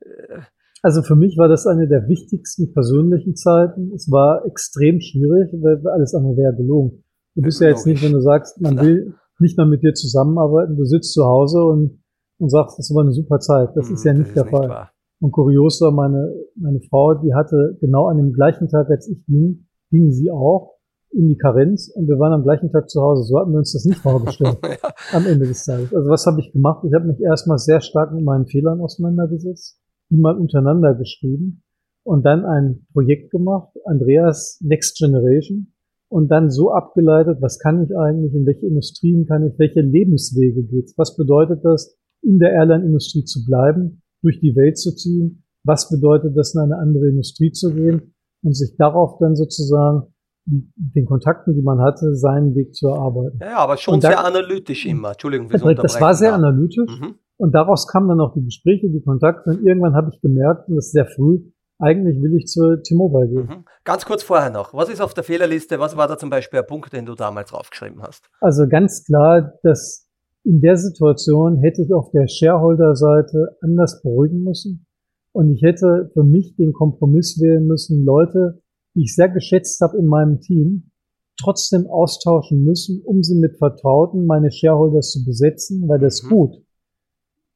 [0.00, 0.40] äh
[0.82, 3.92] also für mich war das eine der wichtigsten persönlichen Zeiten.
[3.94, 7.04] Es war extrem schwierig, weil alles andere wäre gelogen.
[7.34, 10.76] Du bist ja jetzt nicht, wenn du sagst, man will nicht mehr mit dir zusammenarbeiten,
[10.76, 12.02] du sitzt zu Hause und,
[12.38, 13.70] und sagst, das war eine super Zeit.
[13.74, 14.68] Das hm, ist ja nicht der Fall.
[14.68, 14.92] Wahr.
[15.20, 19.24] Und kurios war, meine, meine Frau, die hatte genau an dem gleichen Tag, als ich
[19.26, 20.76] ging, ging sie auch
[21.12, 23.24] in die Karenz und wir waren am gleichen Tag zu Hause.
[23.24, 24.90] So hatten wir uns das nicht vorgestellt ja.
[25.12, 25.92] am Ende des Tages.
[25.94, 26.84] Also was habe ich gemacht?
[26.86, 29.78] Ich habe mich erstmal sehr stark mit meinen Fehlern auseinandergesetzt,
[30.10, 31.62] die mal untereinander geschrieben
[32.04, 35.72] und dann ein Projekt gemacht, Andreas Next Generation,
[36.08, 40.64] und dann so abgeleitet, was kann ich eigentlich, in welche Industrien kann ich, welche Lebenswege
[40.64, 45.44] geht's, was bedeutet das, in der Airline-Industrie zu bleiben, durch die Welt zu ziehen.
[45.64, 50.12] Was bedeutet das, in eine andere Industrie zu gehen und sich darauf dann sozusagen
[50.46, 53.38] den Kontakten, die man hatte, seinen Weg zu erarbeiten.
[53.40, 55.12] Ja, aber schon da, sehr analytisch immer.
[55.12, 56.98] Entschuldigung, wir Das war sehr analytisch.
[56.98, 57.16] Mhm.
[57.36, 59.50] Und daraus kamen dann auch die Gespräche, die Kontakte.
[59.50, 61.40] Und irgendwann habe ich gemerkt, und das ist sehr früh,
[61.78, 63.46] eigentlich will ich zur T-Mobile gehen.
[63.46, 63.64] Mhm.
[63.84, 65.78] Ganz kurz vorher noch, was ist auf der Fehlerliste?
[65.78, 68.28] Was war da zum Beispiel ein Punkt, den du damals draufgeschrieben hast?
[68.40, 70.09] Also ganz klar, dass
[70.44, 74.86] in der Situation hätte ich auf der Shareholder-Seite anders beruhigen müssen.
[75.32, 78.62] Und ich hätte für mich den Kompromiss wählen müssen, Leute,
[78.94, 80.90] die ich sehr geschätzt habe in meinem Team,
[81.38, 86.28] trotzdem austauschen müssen, um sie mit Vertrauten, meine Shareholders zu besetzen, weil das mhm.
[86.28, 86.54] gut,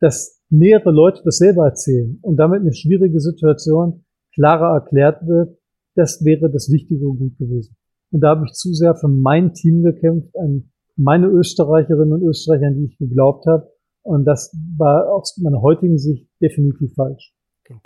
[0.01, 4.05] dass mehrere Leute das selber erzählen und damit eine schwierige Situation
[4.35, 5.59] klarer erklärt wird,
[5.95, 7.77] das wäre das Wichtige und gut gewesen.
[8.11, 12.67] Und da habe ich zu sehr für mein Team gekämpft, ein meine Österreicherinnen und Österreicher,
[12.67, 13.71] an die ich geglaubt habe.
[14.03, 17.35] Und das war aus meiner heutigen Sicht definitiv falsch.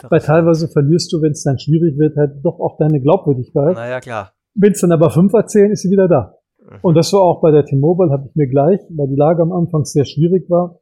[0.09, 3.76] Weil teilweise verlierst du, wenn es dann schwierig wird, halt doch auch deine Glaubwürdigkeit.
[3.76, 4.32] Naja, klar.
[4.54, 6.34] Wenn es dann aber fünf erzählen, ist sie wieder da.
[6.59, 6.78] Mhm.
[6.82, 9.52] Und das war auch bei der T-Mobile, habe ich mir gleich, weil die Lage am
[9.52, 10.80] Anfang sehr schwierig war,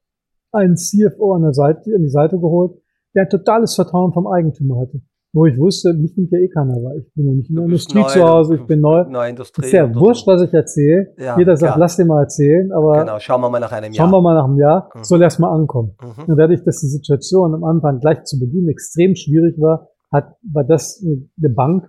[0.52, 2.72] einen CFO an der Seite, an die Seite geholt,
[3.14, 5.02] der ein totales Vertrauen vom Eigentümer hatte
[5.36, 6.96] wo ich wusste, mich nimmt ja eh keiner wahr.
[6.96, 9.04] Ich bin noch nicht in der Industrie neu, zu Hause, ich bin neu.
[9.04, 9.66] Neue Industrie.
[9.66, 11.12] Ist ja wurscht, was ich erzähle.
[11.18, 11.78] Ja, Jeder sagt, klar.
[11.78, 13.00] lass dir mal erzählen, aber.
[13.00, 14.06] Genau, schauen wir mal nach einem Jahr.
[14.06, 15.04] Schauen wir mal nach einem Jahr, mhm.
[15.04, 15.94] soll erst mal ankommen.
[16.00, 16.24] Mhm.
[16.32, 20.64] Und dadurch, dass die Situation am Anfang gleich zu Beginn extrem schwierig war, hat, war
[20.64, 21.84] das eine Bank,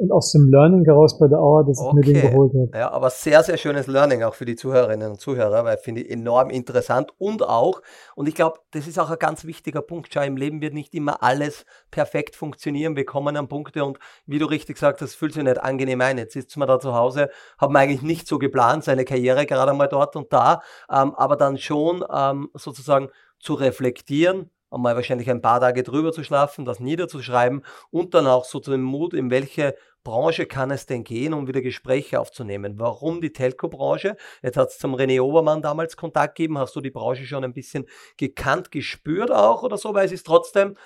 [0.00, 2.00] und aus dem Learning heraus bei der Auer, dass okay.
[2.00, 2.70] ich mir den geholt habe.
[2.78, 6.10] Ja, aber sehr, sehr schönes Learning auch für die Zuhörerinnen und Zuhörer, weil finde ich
[6.10, 7.82] enorm interessant und auch,
[8.14, 10.08] und ich glaube, das ist auch ein ganz wichtiger Punkt.
[10.12, 12.96] Schau, im Leben wird nicht immer alles perfekt funktionieren.
[12.96, 16.16] Wir kommen an Punkte und wie du richtig sagst, das fühlt sich nicht angenehm ein.
[16.16, 17.28] Jetzt sitzt man da zu Hause,
[17.58, 21.36] hat man eigentlich nicht so geplant, seine Karriere gerade mal dort und da, ähm, aber
[21.36, 26.80] dann schon ähm, sozusagen zu reflektieren, einmal wahrscheinlich ein paar Tage drüber zu schlafen, das
[26.80, 31.46] niederzuschreiben und dann auch so den Mut, in welche Branche kann es denn gehen, um
[31.46, 32.78] wieder Gespräche aufzunehmen?
[32.78, 34.16] Warum die Telco-Branche?
[34.42, 36.58] Jetzt hat es zum René Obermann damals Kontakt gegeben.
[36.58, 37.86] Hast du die Branche schon ein bisschen
[38.16, 39.94] gekannt, gespürt auch oder so?
[39.94, 40.76] Weil es ist trotzdem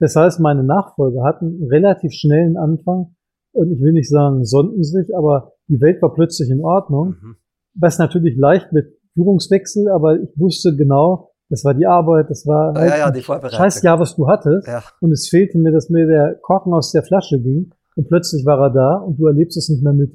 [0.00, 3.14] Das heißt, meine Nachfolger hatten einen relativ schnellen Anfang
[3.52, 7.16] und ich will nicht sagen, sonnten sich, aber die Welt war plötzlich in Ordnung.
[7.20, 7.36] Mhm.
[7.74, 12.74] Was natürlich leicht mit Führungswechsel, aber ich wusste genau, das war die Arbeit, das war
[12.74, 14.66] halt ja, ja, die scheiß Jahr, was du hattest.
[14.66, 14.82] Ja.
[15.00, 18.60] Und es fehlte mir, dass mir der Korken aus der Flasche ging und plötzlich war
[18.60, 20.12] er da und du erlebst es nicht mehr mit.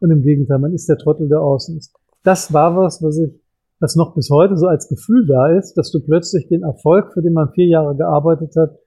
[0.00, 1.94] Und im Gegenteil, man ist der Trottel, der außen ist.
[2.22, 3.30] Das war was, was ich,
[3.78, 7.22] was noch bis heute so als Gefühl da ist, dass du plötzlich den Erfolg, für
[7.22, 8.78] den man vier Jahre gearbeitet hat,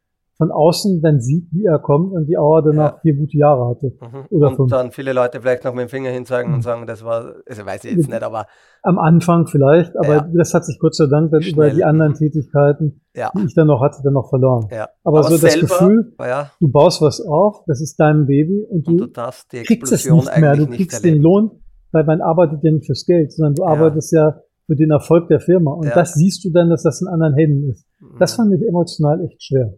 [0.43, 2.99] von außen dann sieht, wie er kommt und die Auer danach ja.
[3.01, 3.93] vier gute Jahre hatte.
[4.01, 4.25] Mhm.
[4.29, 4.71] Oder und fünf.
[4.71, 6.55] dann viele Leute vielleicht noch mit dem Finger hinzeigen mhm.
[6.55, 8.45] und sagen, das war, also weiß ich jetzt nicht, aber.
[8.85, 10.29] Am Anfang vielleicht, aber ja.
[10.33, 11.53] das hat sich Gott sei Dank dann Schnell.
[11.53, 13.31] über die anderen Tätigkeiten, ja.
[13.33, 14.67] die ich dann noch hatte, dann noch verloren.
[15.05, 16.13] Aber, aber so das Gefühl,
[16.59, 20.37] du baust was auf, das ist dein Baby und du, und du kriegst es nicht
[20.37, 21.51] mehr, du kriegst den Lohn,
[21.93, 25.39] weil man arbeitet ja nicht fürs Geld, sondern du arbeitest ja für den Erfolg der
[25.39, 25.71] Firma.
[25.71, 27.85] Und das siehst du dann, dass das in anderen Händen ist.
[28.19, 28.43] Das mhm.
[28.43, 29.77] fand ich emotional echt schwer.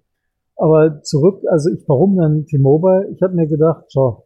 [0.58, 3.10] Aber zurück, also ich, warum dann T-Mobile?
[3.14, 4.26] Ich habe mir gedacht, schau,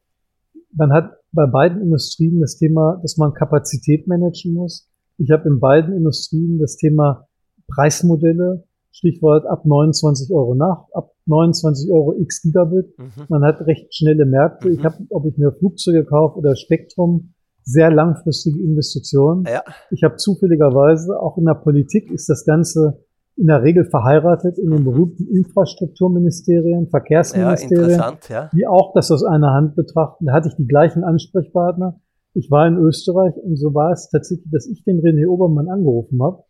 [0.73, 4.87] man hat bei beiden Industrien das Thema, dass man Kapazität managen muss.
[5.17, 7.27] Ich habe in beiden Industrien das Thema
[7.67, 12.97] Preismodelle, Stichwort ab 29 Euro nach, ab 29 Euro x Gigabit.
[12.97, 13.25] Mhm.
[13.29, 14.69] Man hat recht schnelle Märkte.
[14.69, 14.73] Mhm.
[14.75, 19.45] Ich habe, ob ich mir Flugzeuge kaufe oder Spektrum, sehr langfristige Investitionen.
[19.45, 19.63] Ja.
[19.91, 23.05] Ich habe zufälligerweise, auch in der Politik ist das Ganze
[23.39, 28.49] in der Regel verheiratet in den berühmten Infrastrukturministerien, Verkehrsministerien, ja, ja.
[28.53, 30.25] die auch das aus einer Hand betrachten.
[30.25, 31.99] Da hatte ich die gleichen Ansprechpartner.
[32.33, 36.21] Ich war in Österreich und so war es tatsächlich, dass ich den René Obermann angerufen
[36.21, 36.43] habe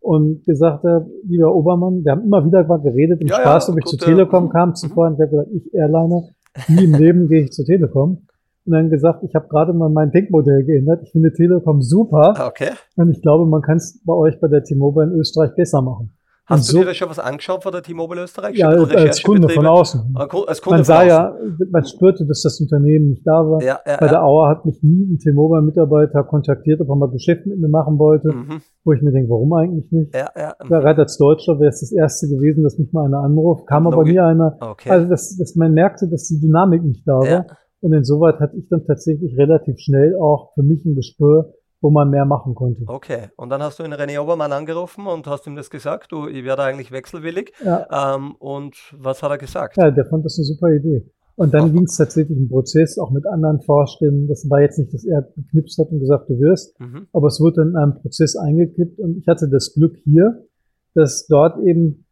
[0.00, 3.78] und gesagt habe, lieber Obermann, wir haben immer wieder mal geredet im ja, Spaß, ob
[3.78, 5.08] ich zur Telekom kam zuvor.
[5.08, 6.28] Und ich habe gesagt, ich Airliner,
[6.68, 8.22] nie im Leben gehe ich zur Telekom.
[8.66, 11.02] Und dann gesagt, ich habe gerade mal mein Denkmodell geändert.
[11.02, 12.34] Ich finde Telekom super.
[12.48, 12.70] Okay.
[12.96, 16.15] Und ich glaube, man kann es bei euch bei der T-Mobile in Österreich besser machen.
[16.46, 18.56] Hast du dir da schon was angeschaut von der T-Mobile Österreich?
[18.56, 20.14] Ja, als Kunde von außen.
[20.14, 21.36] Als Kunde man sah ja,
[21.70, 23.60] man spürte, dass das Unternehmen nicht da war.
[23.62, 27.46] Ja, ja, Bei der Auer hat mich nie ein T-Mobile-Mitarbeiter kontaktiert, ob er mal Geschäft
[27.46, 28.60] mit mir machen wollte, mhm.
[28.84, 30.14] wo ich mir denke, warum eigentlich nicht?
[30.14, 30.54] Ja, ja.
[30.60, 34.04] Gerade als Deutscher wäre es das erste gewesen, dass mich mal einer anruft, kam aber
[34.04, 34.56] nie einer.
[34.60, 34.90] Okay.
[34.90, 37.46] Also, dass, dass man merkte, dass die Dynamik nicht da war.
[37.80, 42.10] Und insoweit hatte ich dann tatsächlich relativ schnell auch für mich ein Gespür, wo man
[42.10, 42.82] mehr machen konnte.
[42.86, 46.26] Okay, und dann hast du den René Obermann angerufen und hast ihm das gesagt, du,
[46.28, 47.52] ich werde eigentlich wechselwillig.
[47.64, 48.14] Ja.
[48.14, 49.76] Ähm, und was hat er gesagt?
[49.76, 51.10] Ja, der fand das eine super Idee.
[51.36, 54.26] Und dann ging es tatsächlich im Prozess auch mit anderen Vorständen.
[54.26, 57.08] Das war jetzt nicht, dass er geknipst hat und gesagt, du wirst, mhm.
[57.12, 60.46] aber es wurde dann in einem Prozess eingekippt und ich hatte das Glück hier,
[60.94, 62.06] dass dort eben,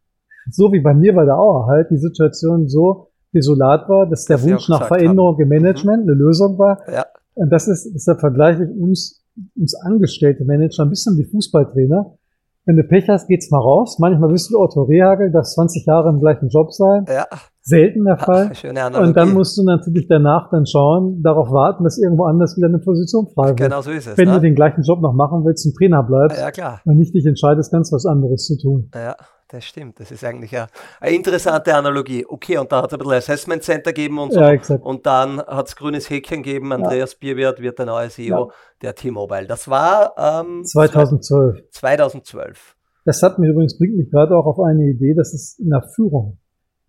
[0.51, 4.37] so wie bei mir bei der Auer halt, die Situation so desolat war, dass der
[4.37, 5.41] das Wunsch nach Veränderung haben.
[5.41, 6.11] im Management mhm.
[6.11, 6.79] eine Lösung war.
[6.87, 7.05] Ja.
[7.33, 9.24] Und das ist, deshalb vergleiche ich uns
[9.55, 12.17] uns angestellte Manager ein bisschen wie Fußballtrainer.
[12.65, 13.99] Wenn du Pech hast, geht's mal raus.
[13.99, 17.05] Manchmal bist du Otto Rehagel, das 20 Jahre im gleichen Job sein.
[17.07, 17.27] Ja.
[17.65, 18.51] Selten der Fall.
[18.53, 22.67] Ach, und dann musst du natürlich danach dann schauen, darauf warten, dass irgendwo anders wieder
[22.67, 23.57] eine Position frei wird.
[23.57, 24.17] Genau so ist es.
[24.17, 24.35] Wenn ne?
[24.35, 26.81] du den gleichen Job noch machen willst, ein Trainer bleibst ja, klar.
[26.85, 28.91] und nicht dich entscheidest, ganz was anderes zu tun.
[28.93, 29.15] Ja,
[29.47, 29.99] das stimmt.
[29.99, 30.67] Das ist eigentlich eine,
[31.01, 32.23] eine interessante Analogie.
[32.27, 34.39] Okay, und da hat es ein bisschen Assessment Center gegeben und so.
[34.39, 34.85] Ja, exakt.
[34.85, 36.71] Und dann hat es grünes Häkchen gegeben.
[36.71, 37.17] Andreas ja.
[37.19, 38.53] Bierwert wird der neue CEO ja.
[38.83, 39.47] der T-Mobile.
[39.47, 41.63] Das war ähm, 2012.
[41.71, 42.75] 2012.
[43.05, 45.81] Das hat mich übrigens, bringt mich gerade auch auf eine Idee, dass es in der
[45.95, 46.37] Führung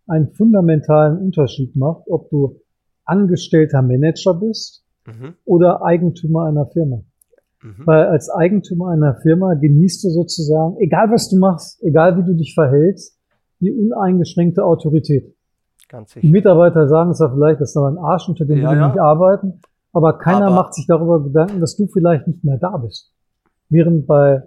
[0.06, 2.60] einen fundamentalen Unterschied macht, ob du
[3.04, 5.34] angestellter Manager bist mhm.
[5.44, 7.02] oder Eigentümer einer Firma.
[7.62, 7.86] Mhm.
[7.86, 12.34] Weil als Eigentümer einer Firma genießt du sozusagen, egal was du machst, egal wie du
[12.34, 13.18] dich verhältst,
[13.60, 15.34] die uneingeschränkte Autorität.
[15.88, 16.20] Ganz sicher.
[16.20, 18.88] Die Mitarbeiter sagen zwar vielleicht, das ist aber ein Arsch, unter dem ja, wir ja.
[18.88, 19.60] nicht arbeiten,
[19.92, 23.12] aber keiner aber macht sich darüber Gedanken, dass du vielleicht nicht mehr da bist.
[23.68, 24.42] Während bei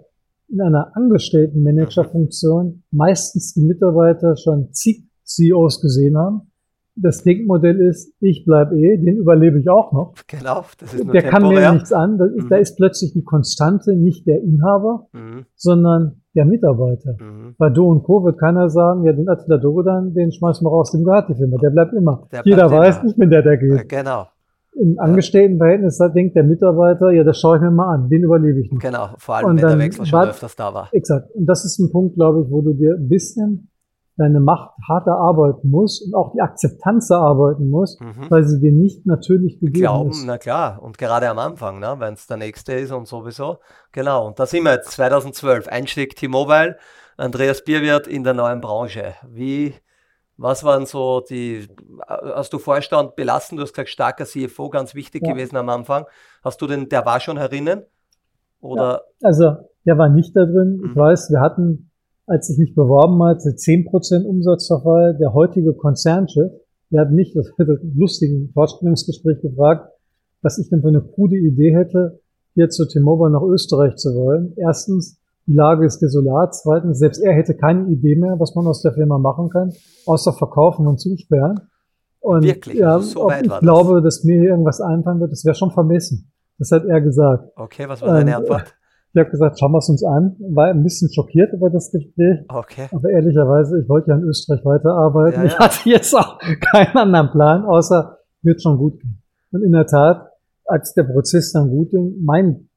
[0.48, 6.52] in einer angestellten Managerfunktion meistens die Mitarbeiter schon zig CEOs gesehen haben.
[6.96, 10.14] Das Denkmodell ist, ich bleibe eh, den überlebe ich auch noch.
[10.26, 11.30] Genau, das ist nur Der temporär.
[11.30, 12.18] kann mir nichts an.
[12.18, 12.48] Da, mhm.
[12.48, 15.46] da, ist plötzlich die Konstante nicht der Inhaber, mhm.
[15.54, 17.16] sondern der Mitarbeiter.
[17.18, 17.54] Mhm.
[17.58, 18.24] Bei Do und Co.
[18.24, 21.04] wird keiner sagen, ja, den Attila Dogodan, den schmeißen wir raus dem
[21.36, 21.56] Firma.
[21.58, 22.28] Der bleibt immer.
[22.32, 23.10] Der Jeder bleibt weiß, immer.
[23.10, 23.88] ich bin der, der geht.
[23.88, 24.26] Genau.
[24.72, 28.60] Im Angestelltenverhältnis, da denkt der Mitarbeiter, ja, das schaue ich mir mal an, den überlebe
[28.60, 28.80] ich nicht.
[28.80, 30.88] Genau, vor allem, und wenn der Wechsel schon öfters da war.
[30.92, 31.34] Exakt.
[31.34, 33.69] Und das ist ein Punkt, glaube ich, wo du dir ein bisschen
[34.20, 38.30] deine Macht hart erarbeiten muss und auch die Akzeptanz erarbeiten muss, mhm.
[38.30, 40.26] weil sie dir nicht natürlich gegeben Glauben, ist.
[40.26, 43.58] na klar, und gerade am Anfang, ne, wenn es der nächste ist und sowieso.
[43.92, 46.76] Genau, und da sind wir jetzt, 2012, Einstieg T-Mobile,
[47.16, 49.14] Andreas Bierwirt in der neuen Branche.
[49.26, 49.74] Wie,
[50.36, 51.66] was waren so die,
[52.06, 55.32] hast du Vorstand belassen, du hast gesagt, starker CFO, ganz wichtig ja.
[55.32, 56.04] gewesen am Anfang.
[56.44, 57.84] Hast du den, der war schon herinnen?
[58.60, 58.82] Oder?
[59.20, 59.56] Ja, also,
[59.86, 60.82] der war nicht da drin.
[60.84, 61.00] Ich mhm.
[61.00, 61.89] weiß, wir hatten
[62.30, 65.16] als ich mich beworben hatte, 10% Umsatzverfall.
[65.18, 66.52] Der heutige Konzernchef,
[66.90, 69.90] der hat mich, das, das lustigen Vorstellungsgespräch gefragt,
[70.40, 72.20] was ich denn für eine krude Idee hätte,
[72.54, 74.52] hier zu T-Mobile nach Österreich zu wollen.
[74.56, 76.54] Erstens, die Lage ist desolat.
[76.54, 79.72] Zweitens, selbst er hätte keine Idee mehr, was man aus der Firma machen kann,
[80.06, 81.58] außer verkaufen und zusperren.
[82.20, 82.78] Und Wirklich?
[82.78, 84.16] Ja, also so weit ich war glaube, das?
[84.18, 86.30] dass mir irgendwas einfallen wird, das wäre schon vermessen.
[86.58, 87.50] Das hat er gesagt.
[87.56, 88.74] Okay, was war deine Antwort?
[89.12, 90.36] Ich habe gesagt, schauen wir es uns an.
[90.50, 92.40] War ein bisschen schockiert über das Gespräch.
[92.48, 92.88] Okay.
[92.92, 95.40] Aber ehrlicherweise, ich wollte ja in Österreich weiterarbeiten.
[95.40, 96.38] Ja, ich hatte jetzt auch
[96.72, 99.20] keinen anderen Plan, außer wird schon gut gehen.
[99.52, 100.30] Und in der Tat,
[100.64, 102.68] als der Prozess dann gut ging, mein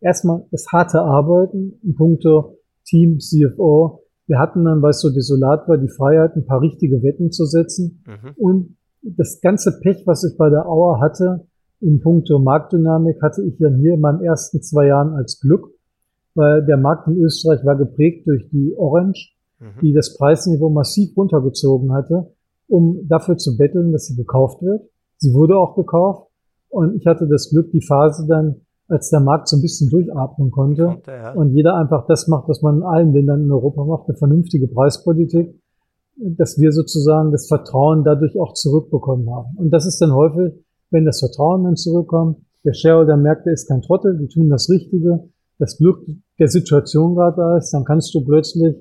[0.00, 4.02] erstmal das harte Arbeiten in puncto Team, CFO.
[4.26, 7.44] Wir hatten dann, weil es so desolat war, die Freiheit, ein paar richtige Wetten zu
[7.46, 8.02] setzen.
[8.06, 8.30] Mhm.
[8.36, 11.46] Und das ganze Pech, was ich bei der Auer hatte,
[11.80, 15.73] in puncto Marktdynamik, hatte ich ja hier in meinen ersten zwei Jahren als Glück
[16.34, 19.80] weil der Markt in Österreich war geprägt durch die Orange, mhm.
[19.80, 22.32] die das Preisniveau massiv runtergezogen hatte,
[22.68, 24.82] um dafür zu betteln, dass sie gekauft wird.
[25.18, 26.28] Sie wurde auch gekauft
[26.68, 28.56] und ich hatte das Glück, die Phase dann,
[28.88, 31.32] als der Markt so ein bisschen durchatmen konnte, konnte ja.
[31.32, 34.68] und jeder einfach das macht, was man in allen Ländern in Europa macht, eine vernünftige
[34.68, 35.58] Preispolitik,
[36.16, 39.56] dass wir sozusagen das Vertrauen dadurch auch zurückbekommen haben.
[39.56, 40.52] Und das ist dann häufig,
[40.90, 44.68] wenn das Vertrauen dann zurückkommt, der Shareholder merkt, er ist kein Trottel, die tun das
[44.70, 45.28] Richtige,
[45.58, 46.06] das Glück
[46.38, 48.74] der Situation gerade da ist, dann kannst du plötzlich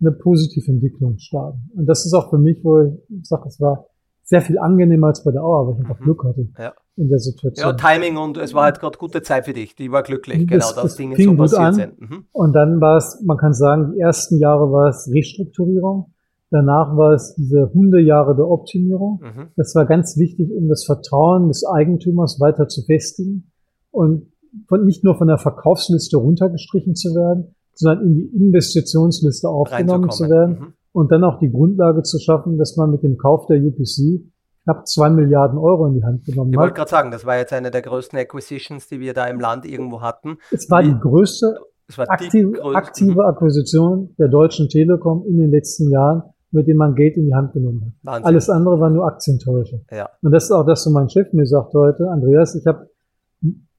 [0.00, 1.70] eine positive Entwicklung starten.
[1.74, 3.86] Und das ist auch für mich, wo ich sage, es war
[4.28, 6.04] sehr viel angenehmer als bei der Auer, weil ich einfach mhm.
[6.04, 6.74] Glück hatte ja.
[6.96, 7.66] in der Situation.
[7.66, 9.74] Ja, Timing und es war halt gerade gute Zeit für dich.
[9.74, 11.74] Die war glücklich, das, genau, dass das Dinge so passiert an.
[11.74, 12.00] sind.
[12.00, 12.24] Mhm.
[12.32, 16.12] Und dann war es, man kann sagen, die ersten Jahre war es Restrukturierung.
[16.50, 19.20] Danach war es diese Hundejahre der Optimierung.
[19.22, 19.48] Mhm.
[19.56, 23.50] Das war ganz wichtig, um das Vertrauen des Eigentümers weiter zu festigen.
[23.90, 24.30] Und
[24.68, 30.28] von, nicht nur von der Verkaufsliste runtergestrichen zu werden, sondern in die Investitionsliste aufgenommen zu
[30.28, 30.72] werden mhm.
[30.92, 34.24] und dann auch die Grundlage zu schaffen, dass man mit dem Kauf der UPC
[34.64, 36.62] knapp zwei Milliarden Euro in die Hand genommen ich hat.
[36.62, 39.40] Ich wollte gerade sagen, das war jetzt eine der größten Acquisitions, die wir da im
[39.40, 40.38] Land irgendwo hatten.
[40.50, 41.54] Es war Wie, die größte
[41.96, 43.20] war aktive, die aktive mhm.
[43.20, 47.52] Akquisition der Deutschen Telekom in den letzten Jahren, mit dem man Geld in die Hand
[47.52, 47.92] genommen hat.
[48.02, 48.26] Wahnsinn.
[48.26, 49.80] Alles andere war nur Aktientäusche.
[49.90, 50.10] Ja.
[50.22, 52.90] Und das ist auch das, was mein Chef mir sagt heute, Andreas, ich habe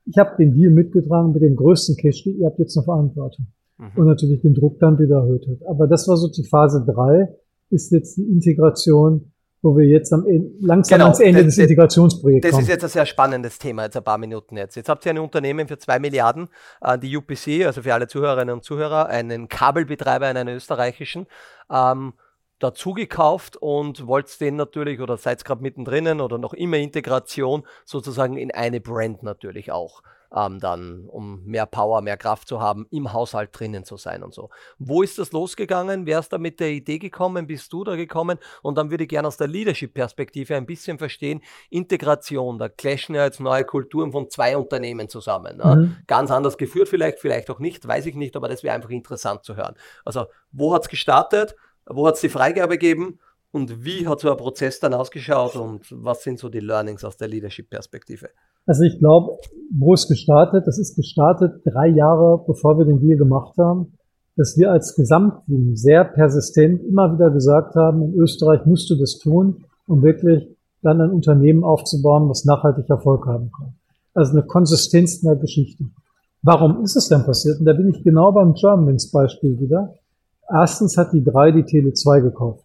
[0.06, 3.47] ich habe den Deal mitgetragen mit dem größten Cash, ihr habt jetzt eine Verantwortung.
[3.78, 3.91] Mhm.
[3.95, 5.68] Und natürlich den Druck dann wieder erhöht hat.
[5.68, 7.30] Aber das war so die Phase drei
[7.70, 9.32] ist jetzt die Integration,
[9.62, 12.62] wo wir jetzt am Ende, langsam genau, ans Ende das, des Integrationsprojekts das kommen.
[12.62, 14.76] Das ist jetzt ein sehr spannendes Thema, jetzt ein paar Minuten jetzt.
[14.76, 16.47] Jetzt habt ihr ein Unternehmen für zwei Milliarden,
[16.82, 21.28] äh, die UPC, also für alle Zuhörerinnen und Zuhörer, einen Kabelbetreiber, einen österreichischen,
[21.72, 22.14] ähm,
[22.60, 28.38] dazu gekauft und wollt den natürlich oder seid gerade mittendrin oder noch immer Integration sozusagen
[28.38, 30.01] in eine Brand natürlich auch
[30.36, 34.34] ähm, dann, um mehr Power, mehr Kraft zu haben, im Haushalt drinnen zu sein und
[34.34, 34.49] so.
[34.78, 36.05] Wo ist das losgegangen?
[36.05, 37.47] Wer ist da mit der Idee gekommen?
[37.47, 38.38] Bist du da gekommen?
[38.62, 43.26] Und dann würde ich gerne aus der Leadership-Perspektive ein bisschen verstehen, Integration, da clashen ja
[43.26, 45.57] jetzt neue Kulturen von zwei Unternehmen zusammen.
[45.57, 45.76] Ne?
[45.76, 45.97] Mhm.
[46.07, 49.43] Ganz anders geführt vielleicht, vielleicht auch nicht, weiß ich nicht, aber das wäre einfach interessant
[49.43, 49.76] zu hören.
[50.05, 51.55] Also, wo hat es gestartet?
[51.90, 53.20] Wo hat es die Freigabe gegeben?
[53.52, 57.18] Und wie hat so ein Prozess dann ausgeschaut und was sind so die Learnings aus
[57.18, 58.30] der Leadership-Perspektive?
[58.68, 59.38] Also ich glaube,
[59.76, 63.98] wo es gestartet, das ist gestartet drei Jahre, bevor wir den Deal gemacht haben,
[64.36, 69.18] dass wir als Gesamtteam sehr persistent immer wieder gesagt haben, in Österreich musst du das
[69.18, 73.74] tun, um wirklich dann ein Unternehmen aufzubauen, was nachhaltig Erfolg haben kann.
[74.14, 75.86] Also eine Konsistenz in der Geschichte.
[76.42, 77.60] Warum ist es denn passiert?
[77.60, 79.96] Und da bin ich genau beim Germanwings Beispiel wieder.
[80.52, 82.64] Erstens hat die drei die Tele 2 gekauft.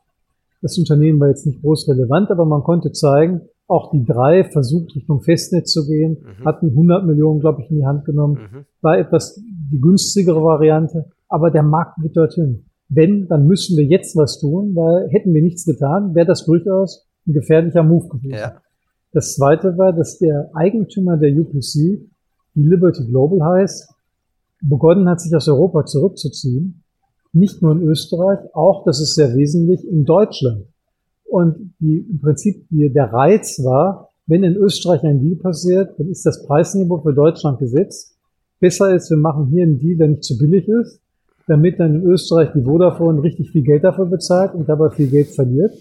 [0.63, 4.95] Das Unternehmen war jetzt nicht groß relevant, aber man konnte zeigen, auch die drei versucht
[4.95, 6.45] Richtung Festnetz zu gehen, mhm.
[6.45, 8.65] hatten 100 Millionen, glaube ich, in die Hand genommen, mhm.
[8.81, 9.41] war etwas
[9.73, 12.65] die günstigere Variante, aber der Markt geht dorthin.
[12.89, 17.07] Wenn, dann müssen wir jetzt was tun, weil hätten wir nichts getan, wäre das durchaus
[17.27, 18.39] ein gefährlicher Move gewesen.
[18.39, 18.61] Ja.
[19.13, 22.09] Das zweite war, dass der Eigentümer der UPC,
[22.55, 23.93] die Liberty Global heißt,
[24.63, 26.84] begonnen hat, sich aus Europa zurückzuziehen
[27.35, 30.67] nicht nur in Österreich, auch, das ist sehr wesentlich, in Deutschland.
[31.25, 36.09] Und die, im Prinzip die, der Reiz war, wenn in Österreich ein Deal passiert, dann
[36.09, 38.17] ist das Preisniveau für Deutschland gesetzt.
[38.61, 41.01] Besser ist, wir machen hier einen Deal, der nicht zu billig ist,
[41.47, 45.29] damit dann in Österreich die Vodafone richtig viel Geld dafür bezahlt und dabei viel Geld
[45.29, 45.73] verliert.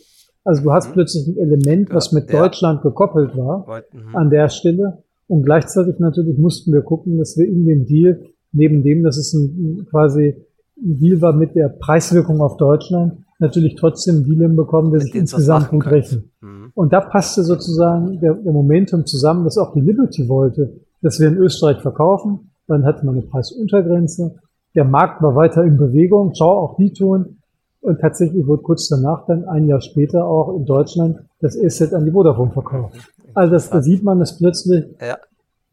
[0.43, 0.93] Also du hast mhm.
[0.93, 2.41] plötzlich ein Element, was mit ja.
[2.41, 4.15] Deutschland gekoppelt war mhm.
[4.15, 5.03] an der Stelle.
[5.27, 9.33] Und gleichzeitig natürlich mussten wir gucken, dass wir in dem Deal, neben dem, dass es
[9.33, 10.35] ein, quasi
[10.83, 15.69] Deal war mit der Preiswirkung auf Deutschland natürlich trotzdem einen Deal hinbekommen, der sich insgesamt
[15.69, 16.25] gut rechnet.
[16.41, 16.71] Mhm.
[16.73, 21.27] Und da passte sozusagen der, der Momentum zusammen, dass auch die Liberty wollte, dass wir
[21.27, 22.51] in Österreich verkaufen.
[22.67, 24.35] Dann hatte man eine Preisuntergrenze.
[24.75, 26.33] Der Markt war weiter in Bewegung.
[26.35, 27.37] Schau, auch die tun.
[27.81, 32.05] Und tatsächlich wurde kurz danach dann ein Jahr später auch in Deutschland das Asset an
[32.05, 32.95] die Vodafone verkauft.
[33.33, 35.17] Also das, da sieht man, dass plötzlich ja.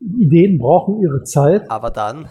[0.00, 1.70] Ideen brauchen ihre Zeit.
[1.70, 2.26] Aber dann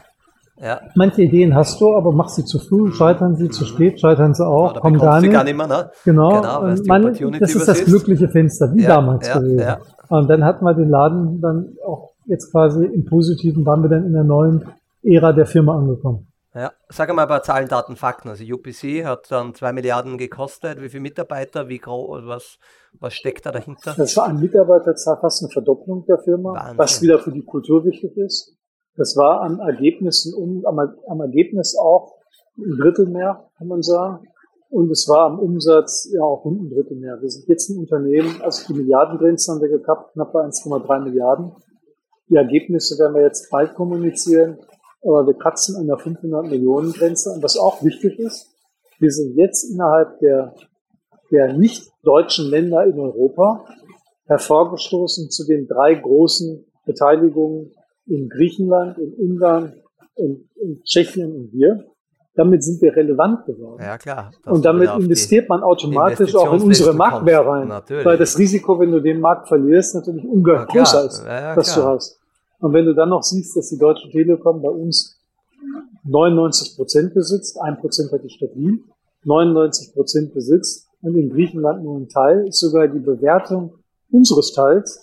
[0.61, 0.81] ja.
[0.95, 2.93] Manche Ideen hast du, aber machst sie zu früh, mhm.
[2.93, 3.51] scheitern sie, mhm.
[3.51, 5.31] zu spät, scheitern sie auch, ja, kommen gar nicht.
[5.31, 5.89] gar nicht mehr, ne?
[6.03, 9.59] Genau, genau man, das ist das glückliche Fenster, wie ja, damals ja, gewesen.
[9.59, 9.79] Ja.
[10.09, 14.05] Und dann hatten wir den Laden dann auch jetzt quasi im Positiven, waren wir dann
[14.05, 14.65] in der neuen
[15.03, 16.27] Ära der Firma angekommen.
[16.55, 18.27] Ja, sag mal ein paar Zahlen, Daten, Fakten.
[18.27, 20.81] Also UPC hat dann zwei Milliarden gekostet.
[20.81, 22.57] Wie viele Mitarbeiter, wie groß, was,
[22.99, 23.93] was steckt da dahinter?
[23.95, 26.77] Das war an Mitarbeiterzahl fast eine Verdopplung der Firma, Wahnsinn.
[26.77, 28.55] was wieder für die Kultur wichtig ist.
[28.95, 32.15] Das war am Ergebnis, um, am, am Ergebnis auch
[32.57, 34.27] ein Drittel mehr, kann man sagen.
[34.69, 37.19] Und es war am Umsatz ja auch ein Drittel mehr.
[37.21, 41.51] Wir sind jetzt ein Unternehmen, also die Milliardengrenze haben wir gekappt, knapp bei 1,3 Milliarden.
[42.29, 44.59] Die Ergebnisse werden wir jetzt bald kommunizieren,
[45.03, 47.31] aber wir kratzen an der 500 Millionen Grenze.
[47.31, 48.47] Und was auch wichtig ist,
[48.99, 50.53] wir sind jetzt innerhalb der,
[51.31, 53.65] der nicht deutschen Länder in Europa
[54.27, 57.71] hervorgestoßen zu den drei großen Beteiligungen
[58.09, 59.73] in Griechenland, in Ungarn,
[60.15, 61.85] in, in Tschechien und wir.
[62.35, 63.81] Damit sind wir relevant geworden.
[63.81, 64.31] Ja, klar.
[64.45, 67.67] Und damit investiert man automatisch auch in unsere Marktware rein.
[67.67, 68.05] Natürlich.
[68.05, 71.83] Weil das Risiko, wenn du den Markt verlierst, natürlich ungeheuer größer ist, ja, was du
[71.83, 72.19] hast.
[72.59, 75.19] Und wenn du dann noch siehst, dass die Deutsche Telekom bei uns
[76.03, 78.85] 99 Prozent besitzt, ein Prozent hat die Stadt Wien,
[79.25, 83.73] 99 Prozent besitzt und in Griechenland nur ein Teil, ist sogar die Bewertung
[84.11, 85.01] unseres Teils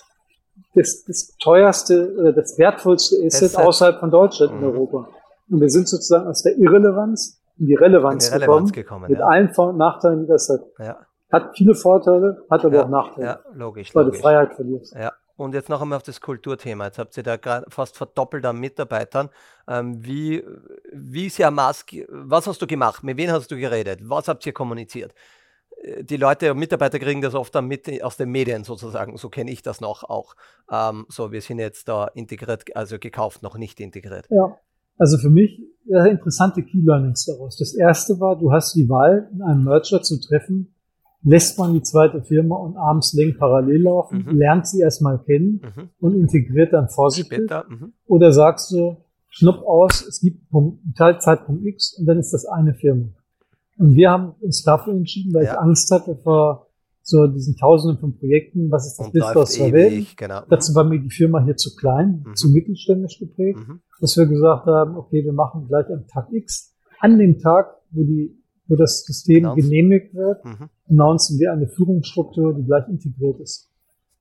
[0.76, 3.66] das, das teuerste oder das wertvollste Asset, Asset.
[3.66, 4.58] außerhalb von Deutschland mhm.
[4.58, 5.08] in Europa.
[5.50, 9.10] Und wir sind sozusagen aus der Irrelevanz in die Relevanz, in die Relevanz gekommen, gekommen,
[9.10, 9.26] mit ja.
[9.26, 10.60] allen Vor- und Nachteilen, die das hat.
[10.78, 10.98] Ja.
[11.32, 13.26] Hat viele Vorteile, hat aber ja, auch Nachteile.
[13.26, 13.94] Ja, logisch.
[13.94, 14.20] Weil logisch.
[14.20, 14.94] du Freiheit verlierst.
[14.94, 15.12] Ja.
[15.36, 16.86] Und jetzt noch einmal auf das Kulturthema.
[16.86, 19.28] Jetzt habt ihr da gerade fast verdoppelt an Mitarbeitern.
[19.68, 20.42] Ähm, wie,
[20.92, 23.02] wie ist ja Mask, was hast du gemacht?
[23.02, 24.00] Mit wem hast du geredet?
[24.02, 25.14] Was habt ihr kommuniziert?
[26.02, 29.16] Die Leute, Mitarbeiter kriegen das oft dann mit aus den Medien sozusagen.
[29.16, 30.34] So kenne ich das noch auch.
[30.70, 34.26] Ähm, so, wir sind jetzt da integriert, also gekauft, noch nicht integriert.
[34.30, 34.58] Ja,
[34.98, 37.56] also für mich ja, interessante Key Learnings daraus.
[37.56, 40.74] Das erste war, du hast die Wahl, in einem Merger zu treffen.
[41.22, 44.36] Lässt man die zweite Firma und abends lenk parallel laufen, mhm.
[44.36, 45.88] lernt sie erstmal kennen mhm.
[45.98, 47.38] und integriert dann vorsichtig.
[47.38, 47.94] Später, mhm.
[48.06, 48.96] Oder sagst du,
[49.28, 53.08] schnupp aus, es gibt Punkt, Zeitpunkt X und dann ist das eine Firma.
[53.78, 55.52] Und wir haben uns dafür entschieden, weil ja.
[55.52, 56.68] ich Angst hatte vor
[57.02, 60.16] so diesen Tausenden von Projekten, was ist das Beste aus der Welt.
[60.16, 60.40] Genau.
[60.48, 62.34] Dazu war mir die Firma hier zu klein, mhm.
[62.34, 63.80] zu mittelständisch geprägt, mhm.
[64.00, 68.02] dass wir gesagt haben, okay, wir machen gleich am Tag X, an dem Tag, wo
[68.02, 68.36] die
[68.68, 69.62] wo das System Announce.
[69.62, 70.68] genehmigt wird, mhm.
[70.88, 73.70] announcen wir eine Führungsstruktur, die gleich integriert ist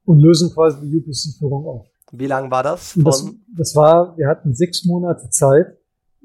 [0.06, 1.88] und lösen quasi die UPC-Führung auf.
[2.12, 2.98] Wie lang war das?
[3.04, 5.78] Das, das, war, wir hatten sechs Monate Zeit,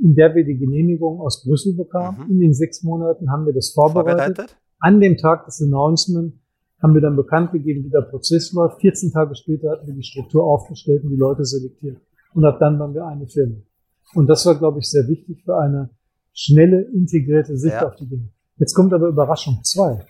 [0.03, 2.25] in der wir die Genehmigung aus Brüssel bekamen.
[2.25, 2.31] Mhm.
[2.31, 4.37] In den sechs Monaten haben wir das vorbereitet.
[4.37, 4.57] vorbereitet.
[4.79, 6.35] An dem Tag des Announcement
[6.83, 8.81] haben wir dann bekannt gegeben, wie der Prozess läuft.
[8.81, 11.99] 14 Tage später hatten wir die Struktur aufgestellt und die Leute selektiert.
[12.35, 13.57] Und ab dann waren wir eine Firma.
[14.15, 15.91] Und das war, glaube ich, sehr wichtig für eine
[16.33, 17.87] schnelle, integrierte Sicht ja.
[17.87, 18.29] auf die Dinge.
[18.57, 20.05] Jetzt kommt aber Überraschung zwei.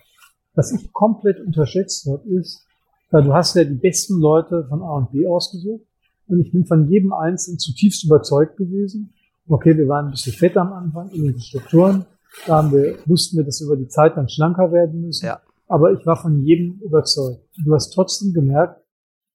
[0.53, 2.65] Was ich komplett unterschätzt habe, ist,
[3.09, 5.83] weil du hast ja die besten Leute von A und B ausgesucht
[6.27, 9.13] und ich bin von jedem Einzelnen zutiefst überzeugt gewesen.
[9.51, 12.05] Okay, wir waren ein bisschen fett am Anfang in den Strukturen.
[12.47, 15.25] Da haben wir, wussten wir, dass wir über die Zeit dann schlanker werden müssen.
[15.25, 15.41] Ja.
[15.67, 17.43] Aber ich war von jedem überzeugt.
[17.65, 18.81] Du hast trotzdem gemerkt,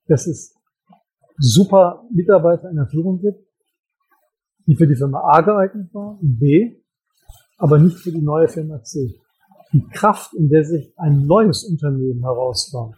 [0.06, 0.54] dass es
[1.36, 3.40] super Mitarbeiter in der Führung gibt,
[4.66, 6.80] die für die Firma A geeignet waren und B,
[7.58, 9.20] aber nicht für die neue Firma C.
[9.74, 12.94] Die Kraft, in der sich ein neues Unternehmen herausbaut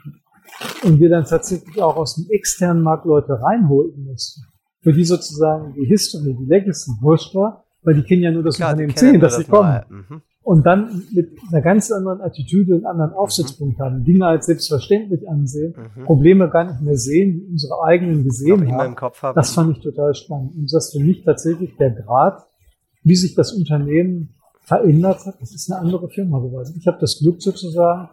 [0.85, 4.43] und wir dann tatsächlich auch aus dem externen Markt Leute reinholen mussten,
[4.81, 8.57] für die sozusagen die History, die Legacy wurscht war, weil die kennen ja nur das
[8.57, 9.83] Klar, Unternehmen C, dass sie kommen.
[9.89, 15.29] Mhm und dann mit einer ganz anderen Attitüde und anderen Aufsitzpunkt haben, Dinge als selbstverständlich
[15.29, 16.05] ansehen, mhm.
[16.05, 18.95] Probleme gar nicht mehr sehen, die unsere eigenen gesehen haben.
[18.95, 19.35] Kopf haben.
[19.35, 20.55] Das fand ich total spannend.
[20.57, 22.47] Und das für mich tatsächlich der Grad,
[23.03, 25.35] wie sich das Unternehmen verändert hat.
[25.39, 26.75] Das ist eine andere Firma geworden.
[26.79, 28.09] Ich habe das Glück sozusagen,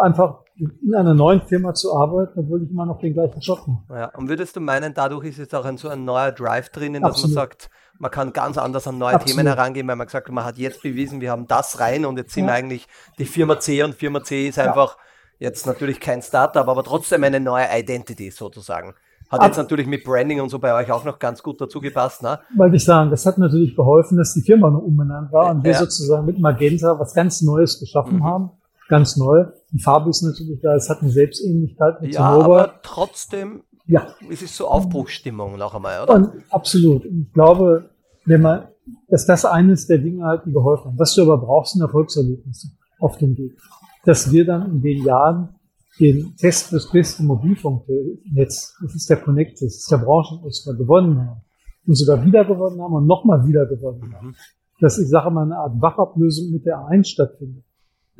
[0.00, 3.98] einfach in einer neuen Firma zu arbeiten, obwohl ich immer noch den gleichen Job mache.
[4.00, 7.02] Ja, und würdest du meinen, dadurch ist jetzt auch ein, so ein neuer Drive drinnen,
[7.02, 7.36] dass Absolut.
[7.36, 9.36] man sagt, man kann ganz anders an neue Absolut.
[9.36, 12.16] Themen herangehen, weil man gesagt hat, man hat jetzt bewiesen, wir haben das rein und
[12.16, 12.54] jetzt sind ja.
[12.54, 12.86] eigentlich
[13.18, 14.96] die Firma C und Firma C ist einfach
[15.38, 15.48] ja.
[15.48, 18.94] jetzt natürlich kein Startup, aber trotzdem eine neue Identity sozusagen.
[19.30, 22.20] Hat jetzt natürlich mit Branding und so bei euch auch noch ganz gut dazu gepasst,
[22.22, 22.40] ne?
[22.56, 25.70] Wollte ich sagen, das hat natürlich geholfen, dass die Firma noch umbenannt war und wir
[25.70, 25.78] ja.
[25.78, 28.24] sozusagen mit Magenta was ganz Neues geschaffen mhm.
[28.24, 28.50] haben.
[28.90, 29.46] Ganz neu.
[29.72, 34.06] Die Farbe ist natürlich da, es hat eine Selbstähnlichkeit mit ja, aber trotzdem ja.
[34.30, 36.14] Es ist so Aufbruchsstimmung noch einmal, oder?
[36.14, 37.04] Und absolut.
[37.04, 37.90] Ich glaube,
[38.24, 38.68] wenn man,
[39.08, 40.98] dass das eines der Dinge halt, die geholfen haben.
[40.98, 42.68] Was du aber brauchst, sind Erfolgserlebnisse
[43.00, 43.58] auf dem Weg.
[44.04, 45.56] Dass wir dann in den Jahren
[45.98, 51.40] den Test fürs beste Mobilfunknetz, das ist der Connect, das ist der Branchenoscar, gewonnen haben.
[51.86, 54.28] Und sogar wieder gewonnen haben und nochmal wieder gewonnen haben.
[54.28, 54.34] Mhm.
[54.80, 57.64] Dass ich sage mal eine Art Wachablösung mit der A1 stattfindet.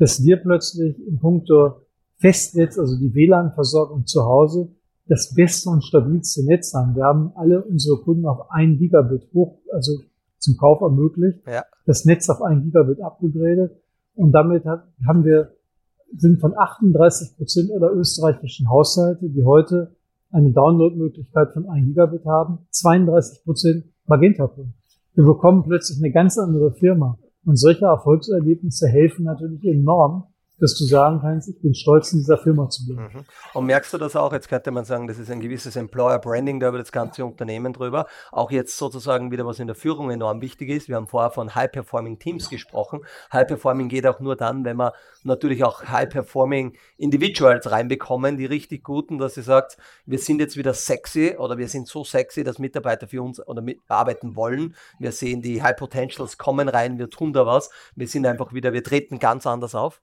[0.01, 1.75] Dass wir plötzlich im Punkto
[2.17, 4.69] Festnetz, also die WLAN-Versorgung zu Hause,
[5.05, 6.95] das beste und stabilste Netz haben.
[6.95, 9.99] Wir haben alle unsere Kunden auf ein Gigabit hoch, also
[10.39, 11.63] zum Kauf ermöglicht, ja.
[11.85, 13.77] das Netz auf ein Gigabit abgegradet
[14.15, 15.51] und damit hat, haben wir
[16.17, 19.95] sind von 38 Prozent aller österreichischen Haushalte, die heute
[20.31, 24.73] eine Downloadmöglichkeit von 1 Gigabit haben, 32 Prozent Magenta-Kunden.
[25.13, 27.19] Wir bekommen plötzlich eine ganz andere Firma.
[27.45, 30.30] Und solche Erfolgserlebnisse helfen natürlich enorm,
[30.61, 33.11] dass du sagen kannst, ich bin stolz, in dieser Firma zu bleiben.
[33.13, 33.25] Mhm.
[33.55, 36.59] Und merkst du das auch, jetzt könnte man sagen, das ist ein gewisses Employer Branding
[36.59, 40.39] da über das ganze Unternehmen drüber, auch jetzt sozusagen wieder, was in der Führung enorm
[40.41, 40.87] wichtig ist.
[40.87, 43.01] Wir haben vorher von High-Performing Teams gesprochen.
[43.33, 44.93] High-Performing geht auch nur dann, wenn wir
[45.23, 50.75] natürlich auch High-Performing Individuals reinbekommen, die richtig guten, dass sie sagt, wir sind jetzt wieder
[50.75, 54.75] sexy oder wir sind so sexy, dass Mitarbeiter für uns oder mitarbeiten wollen.
[54.99, 57.71] Wir sehen die High Potentials kommen rein, wir tun da was.
[57.95, 60.01] Wir sind einfach wieder, wir treten ganz anders auf.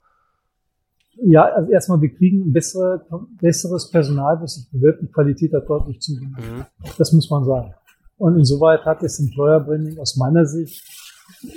[1.25, 3.05] Ja, also erstmal, wir kriegen ein bessere,
[3.41, 5.03] besseres Personal, was sich bewirbt.
[5.03, 6.37] Die Qualität hat deutlich zugenommen.
[6.39, 6.65] Mhm.
[6.97, 7.75] Das muss man sagen.
[8.19, 10.85] Und insoweit hat das Employer Branding aus meiner Sicht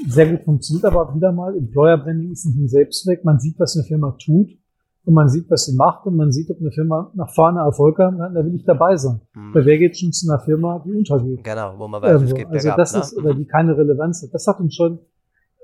[0.07, 3.24] sehr gut funktioniert, aber wieder mal, Employer Branding ist nicht ein Selbstzweck.
[3.24, 4.49] Man sieht, was eine Firma tut
[5.05, 7.97] und man sieht, was sie macht und man sieht, ob eine Firma nach vorne Erfolg
[7.97, 9.22] haben kann, da will ich dabei sein.
[9.34, 9.55] Mhm.
[9.55, 11.43] Weil wer geht schon zu einer Firma, die untergeht?
[11.43, 12.36] Genau, wo man weiß, Irgendwo.
[12.36, 12.99] es geht Also das ne?
[12.99, 14.34] ist, oder die keine Relevanz hat.
[14.34, 14.99] Das hat uns schon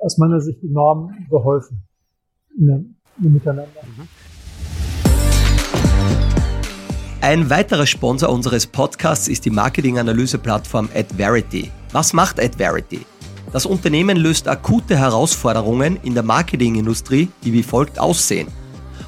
[0.02, 1.84] aus meiner Sicht enorm geholfen
[3.20, 3.68] miteinander.
[7.22, 11.72] Ein weiterer Sponsor unseres Podcasts ist die Marketinganalyse-Plattform AdVerity.
[11.92, 13.06] Was macht AdVerity?
[13.52, 18.48] Das Unternehmen löst akute Herausforderungen in der Marketingindustrie, die wie folgt aussehen.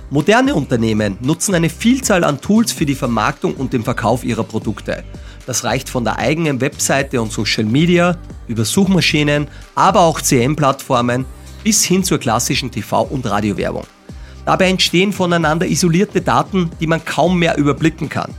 [0.10, 5.04] Moderne Unternehmen nutzen eine Vielzahl an Tools für die Vermarktung und den Verkauf ihrer Produkte.
[5.46, 11.26] Das reicht von der eigenen Webseite und Social Media über Suchmaschinen, aber auch CM-Plattformen
[11.64, 13.84] bis hin zur klassischen TV- und Radiowerbung.
[14.50, 18.34] Dabei entstehen voneinander isolierte Daten, die man kaum mehr überblicken kann.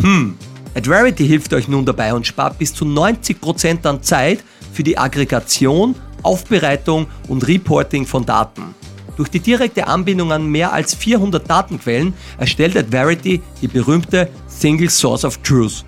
[0.00, 0.34] Hm,
[0.74, 4.42] Adverity hilft euch nun dabei und spart bis zu 90% an Zeit
[4.72, 5.94] für die Aggregation,
[6.24, 8.74] Aufbereitung und Reporting von Daten.
[9.16, 15.24] Durch die direkte Anbindung an mehr als 400 Datenquellen erstellt Adverity die berühmte Single Source
[15.24, 15.84] of Truth.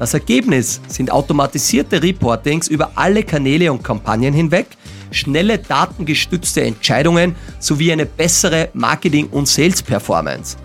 [0.00, 4.66] Das Ergebnis sind automatisierte Reportings über alle Kanäle und Kampagnen hinweg,
[5.10, 10.56] schnelle datengestützte Entscheidungen sowie eine bessere Marketing- und Sales-Performance.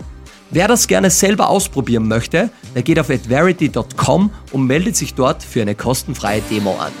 [0.50, 5.62] Wer das gerne selber ausprobieren möchte, der geht auf adverity.com und meldet sich dort für
[5.62, 6.92] eine kostenfreie Demo an.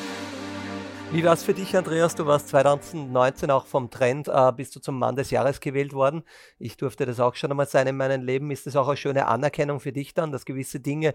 [1.14, 2.16] Wie war es für dich, Andreas?
[2.16, 6.24] Du warst 2019 auch vom Trend, äh, bist du zum Mann des Jahres gewählt worden.
[6.58, 8.50] Ich durfte das auch schon einmal sein in meinem Leben.
[8.50, 11.14] Ist das auch eine schöne Anerkennung für dich dann, dass gewisse Dinge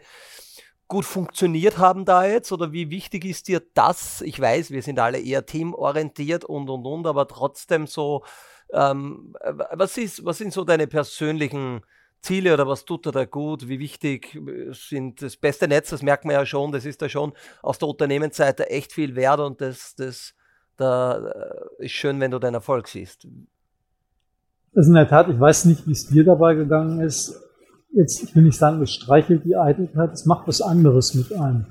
[0.90, 2.52] gut funktioniert haben da jetzt?
[2.52, 4.22] Oder wie wichtig ist dir das?
[4.22, 8.26] Ich weiß, wir sind alle eher teamorientiert und und und, aber trotzdem so,
[8.74, 9.34] ähm,
[9.72, 11.82] was, ist, was sind so deine persönlichen
[12.22, 13.70] Ziele oder was tut er da gut?
[13.70, 15.92] Wie wichtig äh, sind das beste Netz?
[15.92, 16.74] Das merkt man ja schon.
[16.74, 17.32] Das ist da schon
[17.62, 20.34] aus der Unternehmensseite echt viel wert und das, das
[20.76, 21.18] da
[21.80, 23.28] äh, ist schön, wenn du deinen Erfolg siehst.
[24.74, 27.49] Das ist in der Tat, ich weiß nicht, wie es dir dabei gegangen ist.
[27.92, 31.68] Jetzt, ich will nicht sagen, es streichelt die Eitelkeit, es macht was anderes mit einem.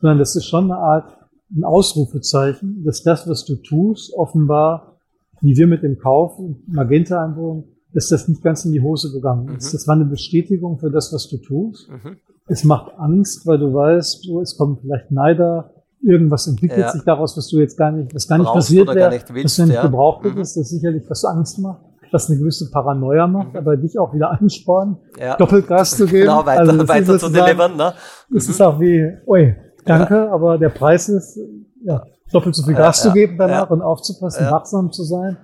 [0.00, 1.16] Sondern das ist schon eine Art,
[1.54, 4.98] ein Ausrufezeichen, dass das, was du tust, offenbar,
[5.40, 9.68] wie wir mit dem Kauf Magenta-Einwohnen, ist das nicht ganz in die Hose gegangen ist.
[9.68, 9.76] Mhm.
[9.76, 11.88] Das war eine Bestätigung für das, was du tust.
[11.88, 12.16] Mhm.
[12.48, 15.70] Es macht Angst, weil du weißt, so, es kommen vielleicht Neider,
[16.02, 16.90] irgendwas entwickelt ja.
[16.90, 19.64] sich daraus, was du jetzt gar nicht, was gar nicht Brauchst passiert wäre, was du
[19.64, 19.82] nicht ja.
[19.82, 20.56] gebraucht hättest.
[20.56, 20.60] Mhm.
[20.60, 21.80] Das sicherlich, was Angst macht,
[22.14, 23.58] was eine gewisse Paranoia macht, mhm.
[23.58, 25.36] aber dich auch wieder anspornen, ja.
[25.36, 26.22] Doppelgas zu geben.
[26.22, 27.76] Genau, weiter, also weiter zu delivern.
[27.76, 27.92] Ne?
[28.34, 29.54] Es ist auch wie, ui,
[29.84, 31.38] danke, aber der Preis ist,
[31.84, 32.02] ja,
[32.32, 35.36] doppelt so viel Gas zu geben danach und aufzupassen, wachsam zu sein.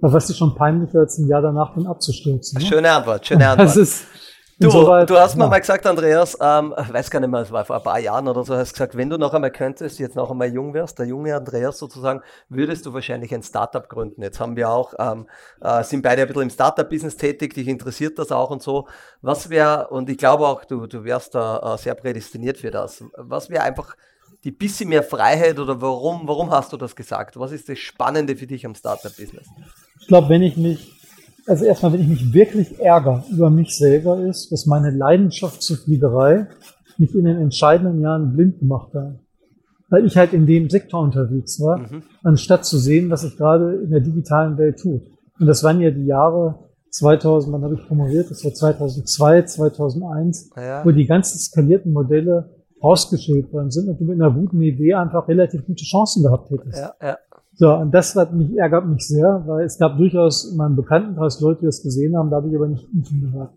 [0.00, 2.60] Da weißt du schon peinlicher, als ein Jahr danach dann abzustürzen.
[2.60, 2.66] Ne?
[2.66, 3.68] Schöne Antwort, schöne Antwort.
[3.68, 4.04] Das ist,
[4.60, 5.50] Du, du hast mir ja.
[5.50, 8.26] mal gesagt, Andreas, ähm, ich weiß gar nicht mehr, es war vor ein paar Jahren
[8.26, 11.06] oder so, hast gesagt, wenn du noch einmal könntest, jetzt noch einmal jung wärst, der
[11.06, 14.20] junge Andreas sozusagen, würdest du wahrscheinlich ein Startup gründen.
[14.20, 15.28] Jetzt haben wir auch, ähm,
[15.60, 18.88] äh, sind beide ein bisschen im Startup-Business tätig, dich interessiert das auch und so.
[19.22, 23.04] Was wäre, und ich glaube auch, du, du wärst da äh, sehr prädestiniert für das,
[23.16, 23.94] was wäre einfach
[24.42, 27.38] die bisschen mehr Freiheit oder warum, warum hast du das gesagt?
[27.38, 29.46] Was ist das Spannende für dich am Startup-Business?
[30.00, 30.97] Ich glaube, wenn ich mich,
[31.48, 35.76] also erstmal, wenn ich mich wirklich ärgere über mich selber ist, dass meine Leidenschaft zur
[35.76, 36.46] Fliegerei
[36.98, 39.18] mich in den entscheidenden Jahren blind gemacht hat.
[39.88, 42.02] Weil ich halt in dem Sektor unterwegs war, mhm.
[42.22, 45.02] anstatt zu sehen, was sich gerade in der digitalen Welt tut.
[45.40, 46.58] Und das waren ja die Jahre
[46.90, 48.30] 2000, wann habe ich promoviert?
[48.30, 50.84] Das war 2002, 2001, ja.
[50.84, 52.50] wo die ganzen skalierten Modelle
[52.82, 56.78] rausgeschält worden sind und du mit einer guten Idee einfach relativ gute Chancen gehabt hättest.
[56.78, 57.18] Ja, ja.
[57.58, 61.40] So, und das hat mich, ärgert mich sehr, weil es gab durchaus in meinem Bekanntenkreis
[61.40, 63.50] Leute, die das gesehen haben, da habe ich aber nicht mit gehört.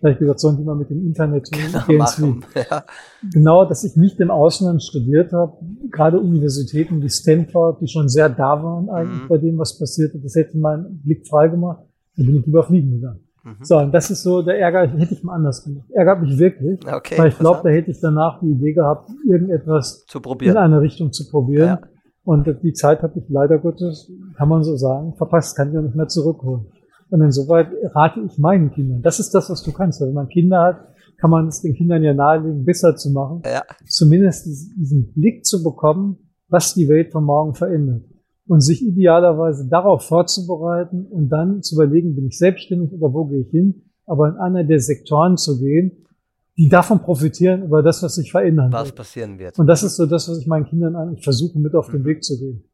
[0.00, 1.48] Vielleicht gesagt, sollen die mal mit dem Internet.
[1.86, 2.84] Genau, ja.
[3.32, 5.56] genau, dass ich nicht im Ausland studiert habe,
[5.92, 9.28] gerade Universitäten wie Stanford, die schon sehr da waren eigentlich mhm.
[9.28, 11.84] bei dem, was passierte, das hätte meinen Blick frei gemacht,
[12.16, 13.20] dann bin ich lieber fliegen gegangen.
[13.44, 13.56] Mhm.
[13.62, 15.86] So, und das ist so der Ärger, hätte ich mal anders gemacht.
[15.92, 20.04] Ärgert mich wirklich, okay, weil ich glaube, da hätte ich danach die Idee gehabt, irgendetwas
[20.40, 21.78] in eine Richtung zu probieren.
[21.80, 21.93] Ja.
[22.24, 25.82] Und die Zeit habe ich leider Gottes, kann man so sagen, verpasst, kann ich auch
[25.82, 26.66] nicht mehr zurückholen.
[27.10, 29.02] Und insoweit rate ich meinen Kindern.
[29.02, 30.00] Das ist das, was du kannst.
[30.00, 30.88] Wenn man Kinder hat,
[31.20, 33.42] kann man es den Kindern ja nahelegen, besser zu machen.
[33.44, 33.62] Ja.
[33.86, 36.16] Zumindest diesen Blick zu bekommen,
[36.48, 38.04] was die Welt von morgen verändert
[38.46, 43.40] und sich idealerweise darauf vorzubereiten und dann zu überlegen, bin ich selbstständig oder wo gehe
[43.40, 46.04] ich hin, aber in einer der Sektoren zu gehen,
[46.56, 48.96] die davon profitieren über das, was sich verändern was wird.
[48.96, 49.58] passieren wird.
[49.58, 52.06] Und das ist so das, was ich meinen Kindern eigentlich versuche, mit auf den mhm.
[52.06, 52.64] Weg zu gehen.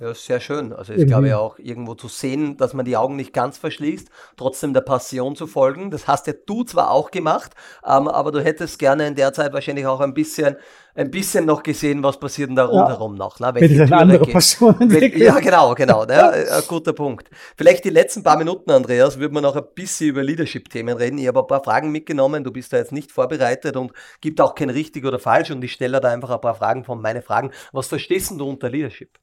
[0.00, 0.72] Ja, sehr schön.
[0.72, 1.06] Also ich Irgendwie.
[1.06, 4.82] glaube ja auch irgendwo zu sehen, dass man die Augen nicht ganz verschließt, trotzdem der
[4.82, 5.90] Passion zu folgen.
[5.90, 9.52] Das hast ja du zwar auch gemacht, ähm, aber du hättest gerne in der Zeit
[9.52, 10.54] wahrscheinlich auch ein bisschen,
[10.94, 13.18] ein bisschen noch gesehen, was passiert denn da rundherum ja.
[13.18, 13.40] noch.
[13.40, 13.50] Ne?
[13.54, 14.34] Wenn ich eine andere geht.
[14.34, 15.24] Passion entwickle.
[15.24, 16.04] Ja, genau, genau.
[16.04, 16.46] ne?
[16.48, 17.28] Ein guter Punkt.
[17.56, 21.18] Vielleicht die letzten paar Minuten, Andreas, würden wir noch ein bisschen über Leadership-Themen reden.
[21.18, 22.44] Ich habe ein paar Fragen mitgenommen.
[22.44, 23.90] Du bist da jetzt nicht vorbereitet und
[24.20, 25.50] gibt auch kein richtig oder falsch.
[25.50, 27.50] Und ich stelle da einfach ein paar Fragen von meine Fragen.
[27.72, 29.18] Was verstehst du unter Leadership?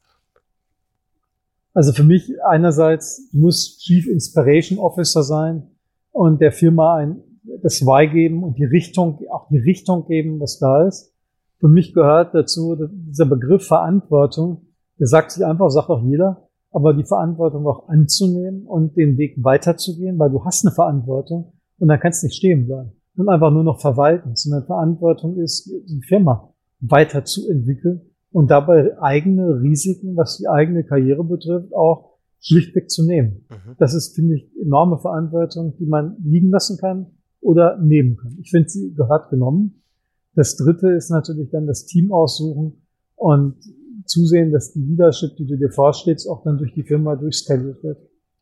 [1.76, 5.68] Also für mich einerseits muss Chief Inspiration Officer sein
[6.12, 7.22] und der Firma ein,
[7.62, 11.14] das Why geben und die Richtung, auch die Richtung geben, was da ist.
[11.60, 14.68] Für mich gehört dazu dieser Begriff Verantwortung.
[15.00, 19.36] Der sagt sich einfach, sagt auch jeder, aber die Verantwortung auch anzunehmen und den Weg
[19.44, 23.52] weiterzugehen, weil du hast eine Verantwortung und dann kannst du nicht stehen bleiben und einfach
[23.52, 30.50] nur noch verwalten, sondern Verantwortung ist, die Firma weiterzuentwickeln und dabei eigene Risiken, was die
[30.50, 33.46] eigene Karriere betrifft, auch schlichtweg zu nehmen.
[33.50, 33.76] Mhm.
[33.80, 37.06] Das ist, finde ich, enorme Verantwortung, die man liegen lassen kann
[37.40, 38.38] oder nehmen kann.
[38.42, 39.82] Ich finde, sie gehört genommen.
[40.34, 43.56] Das dritte ist natürlich dann das Team aussuchen und
[44.04, 48.00] zusehen, dass die Leadership, die du dir vorstellst, auch dann durch die Firma durchskaliert wird.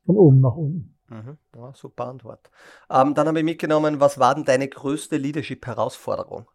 [0.08, 0.96] Von oben nach unten.
[1.08, 1.38] Mhm.
[1.56, 2.50] Ja, super Antwort.
[2.90, 6.48] Ähm, dann habe ich mitgenommen, was war denn deine größte Leadership-Herausforderung?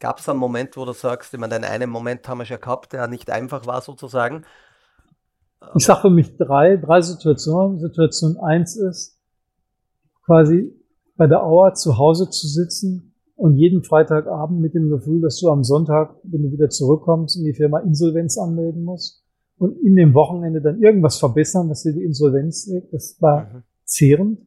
[0.00, 2.60] Gab es einen Moment, wo du sagst, ich meine, den einen Moment haben wir schon
[2.60, 4.44] gehabt, der nicht einfach war sozusagen?
[5.74, 7.80] Ich sage für mich drei, drei Situationen.
[7.80, 9.18] Situation eins ist
[10.24, 10.72] quasi
[11.16, 15.50] bei der Auer zu Hause zu sitzen und jeden Freitagabend mit dem Gefühl, dass du
[15.50, 19.24] am Sonntag, wenn du wieder zurückkommst, in die Firma Insolvenz anmelden musst
[19.58, 22.92] und in dem Wochenende dann irgendwas verbessern, was dir die Insolvenz legt.
[22.92, 23.62] Das war mhm.
[23.84, 24.40] zehrend.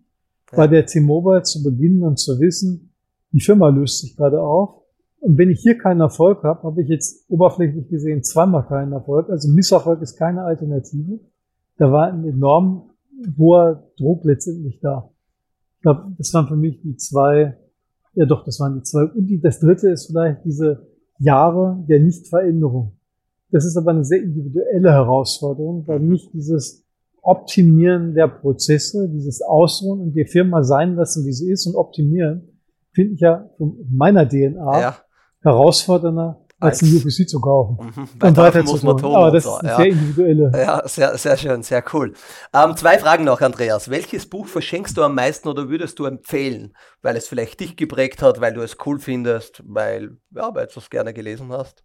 [0.51, 0.57] Ja.
[0.57, 2.93] Bei der T-Mobile zu beginnen und zu wissen,
[3.31, 4.78] die Firma löst sich gerade auf.
[5.21, 9.29] Und wenn ich hier keinen Erfolg habe, habe ich jetzt oberflächlich gesehen zweimal keinen Erfolg.
[9.29, 11.19] Also Misserfolg ist keine Alternative.
[11.77, 12.89] Da war ein enorm
[13.37, 15.11] hoher Druck letztendlich da.
[15.75, 17.57] Ich glaube, das waren für mich die zwei,
[18.13, 19.03] ja doch, das waren die zwei.
[19.03, 20.87] Und die, das dritte ist vielleicht diese
[21.19, 22.97] Jahre der Nichtveränderung.
[23.51, 26.85] Das ist aber eine sehr individuelle Herausforderung, weil nicht dieses
[27.21, 32.59] Optimieren der Prozesse, dieses Ausruhen und die Firma sein lassen, wie sie ist und optimieren,
[32.93, 34.95] finde ich ja von meiner DNA ja.
[35.41, 37.77] Herausfordernder als ein UPC zu kaufen.
[37.95, 39.15] Mhm, und weiter muss man tun.
[39.15, 39.55] Aber das so.
[39.55, 39.77] ist ja.
[39.77, 40.51] sehr individuelle.
[40.53, 42.13] Ja, sehr, sehr schön, sehr cool.
[42.53, 43.89] Ähm, zwei Fragen noch, Andreas.
[43.89, 46.73] Welches Buch verschenkst du am meisten oder würdest du empfehlen?
[47.01, 50.79] Weil es vielleicht dich geprägt hat, weil du es cool findest, weil, ja, weil du
[50.79, 51.83] es gerne gelesen hast?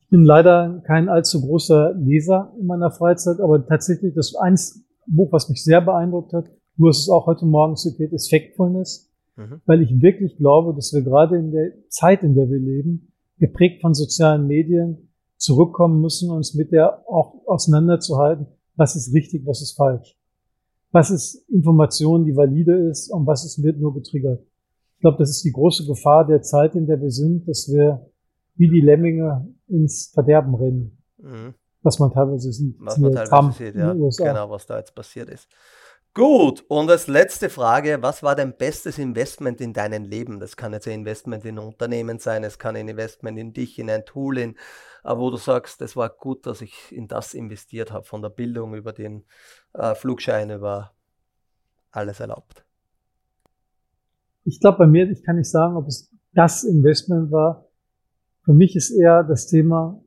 [0.00, 5.32] Ich bin leider kein allzu großer Leser in meiner Freizeit, aber tatsächlich das eins Buch,
[5.32, 6.44] was mich sehr beeindruckt hat,
[6.76, 9.60] du hast es auch heute Morgen zitiert, ist Factfulness, mhm.
[9.66, 13.80] weil ich wirklich glaube, dass wir gerade in der Zeit, in der wir leben, geprägt
[13.80, 15.06] von sozialen Medien,
[15.36, 20.16] zurückkommen müssen, uns mit der auch auseinanderzuhalten, was ist richtig, was ist falsch.
[20.92, 24.40] Was ist Information, die valide ist und was ist, wird nur getriggert.
[24.94, 28.10] Ich glaube, das ist die große Gefahr der Zeit, in der wir sind, dass wir
[28.54, 30.98] wie die Lemminge ins Verderben rennen.
[31.18, 31.54] Mhm.
[31.82, 32.76] Was man teilweise sieht.
[32.80, 33.92] Was man teilweise Trump sieht, ja.
[33.92, 35.48] Genau, was da jetzt passiert ist.
[36.16, 40.40] Gut, und als letzte Frage, was war dein bestes Investment in deinem Leben?
[40.40, 43.78] Das kann jetzt ein Investment in ein Unternehmen sein, es kann ein Investment in dich,
[43.78, 44.54] in ein Tool, in,
[45.04, 48.30] äh, wo du sagst, es war gut, dass ich in das investiert habe, von der
[48.30, 49.24] Bildung über den
[49.74, 50.92] äh, Flugschein, über
[51.90, 52.64] alles erlaubt.
[54.44, 57.68] Ich glaube, bei mir, ich kann nicht sagen, ob es das Investment war,
[58.46, 60.02] für mich ist eher das Thema,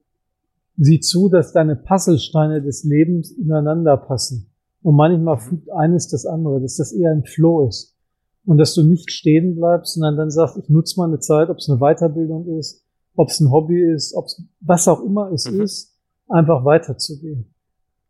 [0.76, 4.49] sieh zu, dass deine Puzzlesteine des Lebens ineinander passen.
[4.82, 7.96] Und manchmal fügt eines das andere, dass das eher ein Flow ist.
[8.46, 11.58] Und dass du nicht stehen bleibst, sondern dann sagst, ich nutze mal eine Zeit, ob
[11.58, 15.50] es eine Weiterbildung ist, ob es ein Hobby ist, ob es was auch immer es
[15.50, 15.62] mhm.
[15.62, 15.98] ist,
[16.30, 17.54] einfach weiterzugehen.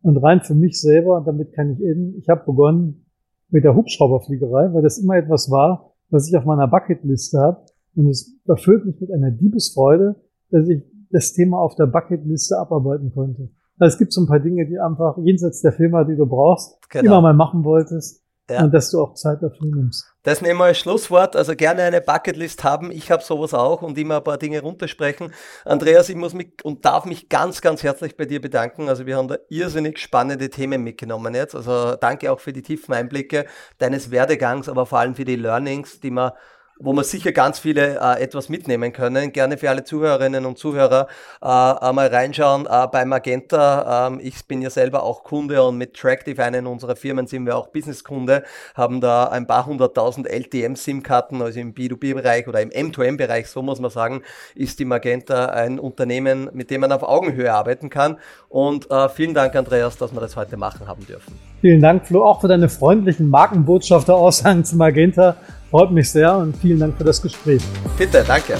[0.01, 3.05] Und rein für mich selber, damit kann ich enden, ich habe begonnen
[3.49, 7.65] mit der Hubschrauberfliegerei, weil das immer etwas war, was ich auf meiner Bucketliste habe.
[7.95, 10.15] Und es erfüllt mich mit einer Diebesfreude,
[10.51, 13.49] dass ich das Thema auf der Bucketliste abarbeiten konnte.
[13.79, 16.77] Also es gibt so ein paar Dinge, die einfach jenseits der Firma, die du brauchst,
[16.89, 17.13] genau.
[17.13, 18.23] immer mal machen wolltest.
[18.49, 18.63] Ja.
[18.63, 20.05] Und dass du auch Zeit dafür nimmst.
[20.23, 21.35] Das nehmen wir als Schlusswort.
[21.35, 22.91] Also gerne eine Bucketlist haben.
[22.91, 25.31] Ich habe sowas auch und immer ein paar Dinge runtersprechen.
[25.65, 28.89] Andreas, ich muss mich und darf mich ganz, ganz herzlich bei dir bedanken.
[28.89, 31.55] Also wir haben da irrsinnig spannende Themen mitgenommen jetzt.
[31.55, 33.45] Also danke auch für die tiefen Einblicke
[33.77, 36.31] deines Werdegangs, aber vor allem für die Learnings, die man
[36.79, 39.33] wo wir sicher ganz viele äh, etwas mitnehmen können.
[39.33, 41.07] Gerne für alle Zuhörerinnen und Zuhörer
[41.41, 44.07] äh, einmal reinschauen äh, bei Magenta.
[44.07, 47.57] Ähm, ich bin ja selber auch Kunde und mit Tractive, einen unserer Firmen, sind wir
[47.57, 48.43] auch Businesskunde,
[48.75, 53.91] haben da ein paar hunderttausend LTM-SIM-Karten, also im B2B-Bereich oder im M2M-Bereich, so muss man
[53.91, 54.21] sagen,
[54.55, 58.17] ist die Magenta ein Unternehmen, mit dem man auf Augenhöhe arbeiten kann.
[58.47, 61.37] Und äh, vielen Dank, Andreas, dass wir das heute machen haben dürfen.
[61.59, 65.35] Vielen Dank, Flo, auch für deine freundlichen Markenbotschafter-Aussagen zu Magenta.
[65.69, 67.61] Freut mich sehr und vielen Dank für das Gespräch.
[67.97, 68.57] Bitte, danke.